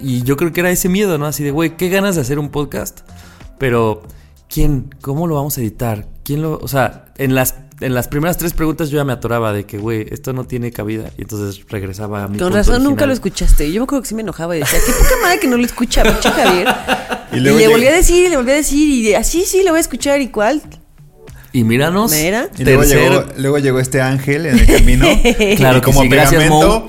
[0.00, 1.26] y yo creo que era ese miedo, ¿no?
[1.26, 3.00] Así de, güey, qué ganas de hacer un podcast,
[3.58, 4.02] pero
[4.48, 4.88] ¿quién?
[5.02, 6.08] ¿Cómo lo vamos a editar?
[6.24, 6.58] ¿Quién lo.?
[6.58, 9.78] O sea, en las, en las primeras tres preguntas yo ya me atoraba de que,
[9.78, 11.10] güey, esto no tiene cabida.
[11.16, 12.38] Y entonces regresaba a mi.
[12.38, 13.70] Con punto razón nunca lo escuchaste.
[13.72, 15.64] Yo me acuerdo que sí me enojaba y decía, qué poca madre que no lo
[15.64, 16.68] escucha, pinche Javier.
[17.32, 19.70] Y le volví a decir, y le volví a decir, y de, así sí, lo
[19.70, 20.60] voy a escuchar, ¿y cuál?
[21.52, 22.12] Y míranos.
[22.12, 22.48] Mira.
[22.56, 25.06] Y luego llegó, luego llegó este ángel en el camino.
[25.56, 26.88] Claro y que como sí, gracias, Mo.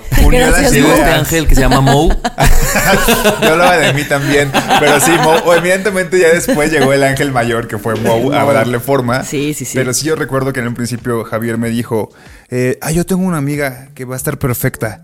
[0.72, 2.09] Llegó este ángel que se llama Mo.
[3.41, 4.51] Yo hablaba de mí también.
[4.80, 8.80] Pero sí, Mo, evidentemente ya después llegó el ángel mayor que fue Mo a darle
[8.80, 9.24] forma.
[9.24, 9.74] Sí, sí, sí.
[9.76, 12.09] Pero sí yo recuerdo que en un principio Javier me dijo,
[12.49, 15.03] eh, ah, yo tengo una amiga que va a estar perfecta.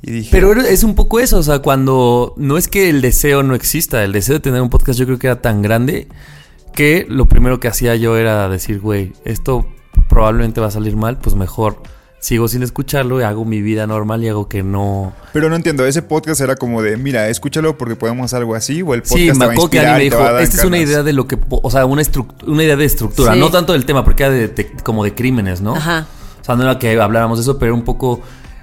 [0.00, 3.42] Y dije, Pero es un poco eso, o sea, cuando no es que el deseo
[3.42, 6.06] no exista, el deseo de tener un podcast yo creo que era tan grande
[6.78, 9.66] que lo primero que hacía yo era decir, güey, esto
[10.08, 11.82] probablemente va a salir mal, pues mejor
[12.20, 15.12] sigo sin escucharlo y hago mi vida normal y hago que no...
[15.32, 18.80] Pero no entiendo, ese podcast era como de, mira, escúchalo porque podemos hacer algo así,
[18.82, 20.90] o el podcast Sí, te me va a que me dijo, esta es una ganas".
[20.90, 22.02] idea de lo que, o sea, una,
[22.46, 23.40] una idea de estructura, Sí.
[23.40, 25.74] no tanto del tema, porque era de, de- como de crímenes, ¿no?
[25.74, 26.06] Ajá.
[26.40, 28.20] O sea, no era que habláramos de eso, pero un poco,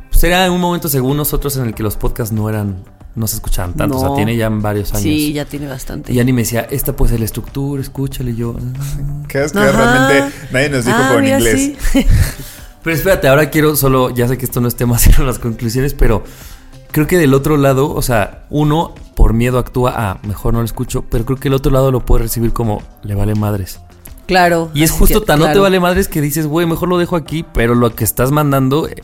[0.10, 2.84] pues era un momento según nosotros en el que los podcasts no eran,
[3.16, 5.04] no se escuchaban tanto, o sea, tiene ya varios años.
[5.04, 6.12] Sí, ya tiene bastante.
[6.14, 8.56] Y Ani me decía, esta puede ser la estructura, escúchale y yo.
[8.58, 9.26] "Ah".
[9.28, 9.72] Que es que Ajá.
[9.72, 11.74] realmente nadie nos dijo Ah, con mira, inglés.
[11.92, 12.06] sí.
[12.84, 15.96] Pero espérate, ahora quiero solo, ya sé que esto no es tema sino las conclusiones,
[15.96, 16.24] pero
[16.92, 20.66] creo que del otro lado, o sea, uno por miedo actúa, ah, mejor no lo
[20.66, 23.80] escucho, pero creo que el otro lado lo puede recibir como, le vale madres.
[24.28, 24.70] Claro.
[24.76, 27.16] Y es justo que, tan no te vale madres que dices, güey, mejor lo dejo
[27.16, 29.02] aquí, pero lo que estás mandando eh,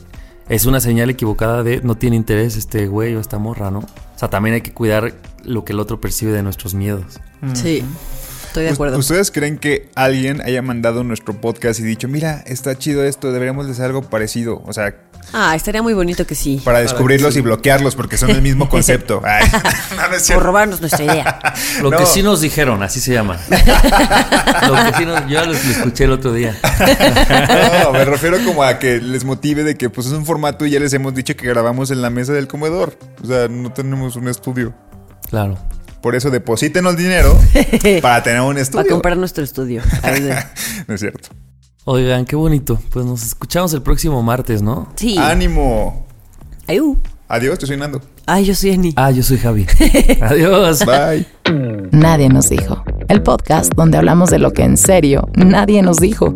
[0.52, 3.80] es una señal equivocada de no tiene interés este güey o esta morra, ¿no?
[3.80, 5.14] O sea, también hay que cuidar
[5.46, 7.22] lo que el otro percibe de nuestros miedos.
[7.54, 7.86] Sí,
[8.52, 8.98] estoy de ¿Us- acuerdo.
[8.98, 13.66] ¿Ustedes creen que alguien haya mandado nuestro podcast y dicho, mira, está chido esto, deberíamos
[13.66, 14.62] de hacer algo parecido?
[14.66, 14.94] O sea,
[15.34, 16.60] Ah, estaría muy bonito que sí.
[16.66, 19.22] para descubrirlos y bloquearlos porque son el mismo concepto.
[19.24, 19.46] Ay,
[19.96, 21.40] no, Por robarnos nuestra idea.
[21.82, 21.98] Lo No.
[21.98, 23.38] que sí nos dijeron, así se llama.
[23.50, 26.58] lo que sí nos, yo lo escuché el otro día.
[27.84, 30.72] No, me refiero como a que les motive de que pues es un formato y
[30.72, 32.98] ya les hemos dicho que grabamos en la mesa del comedor.
[33.24, 34.74] O sea, no tenemos un estudio.
[35.30, 35.58] Claro.
[36.02, 37.38] Por eso deposítenos dinero
[38.02, 38.84] para tener un estudio.
[38.84, 39.82] Para comprar nuestro estudio.
[40.88, 41.30] No es cierto.
[41.86, 42.80] Oigan, qué bonito.
[42.90, 44.92] Pues nos escuchamos el próximo martes, ¿no?
[44.96, 45.18] Sí.
[45.18, 46.06] ¡Ánimo!
[46.68, 46.98] Ayú.
[47.28, 48.02] Adiós, te soy Nando.
[48.26, 48.94] Ay, yo soy Annie.
[48.96, 49.66] Ah, yo soy Javi.
[50.22, 50.86] Adiós.
[50.86, 51.26] Bye.
[51.92, 52.84] Nadie nos dijo.
[53.08, 56.36] El podcast donde hablamos de lo que en serio nadie nos dijo.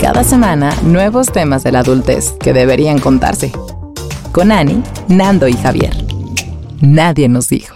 [0.00, 3.52] Cada semana, nuevos temas de la adultez que deberían contarse.
[4.32, 6.05] Con Ani, Nando y Javier.
[6.80, 7.75] Nadie nos dijo.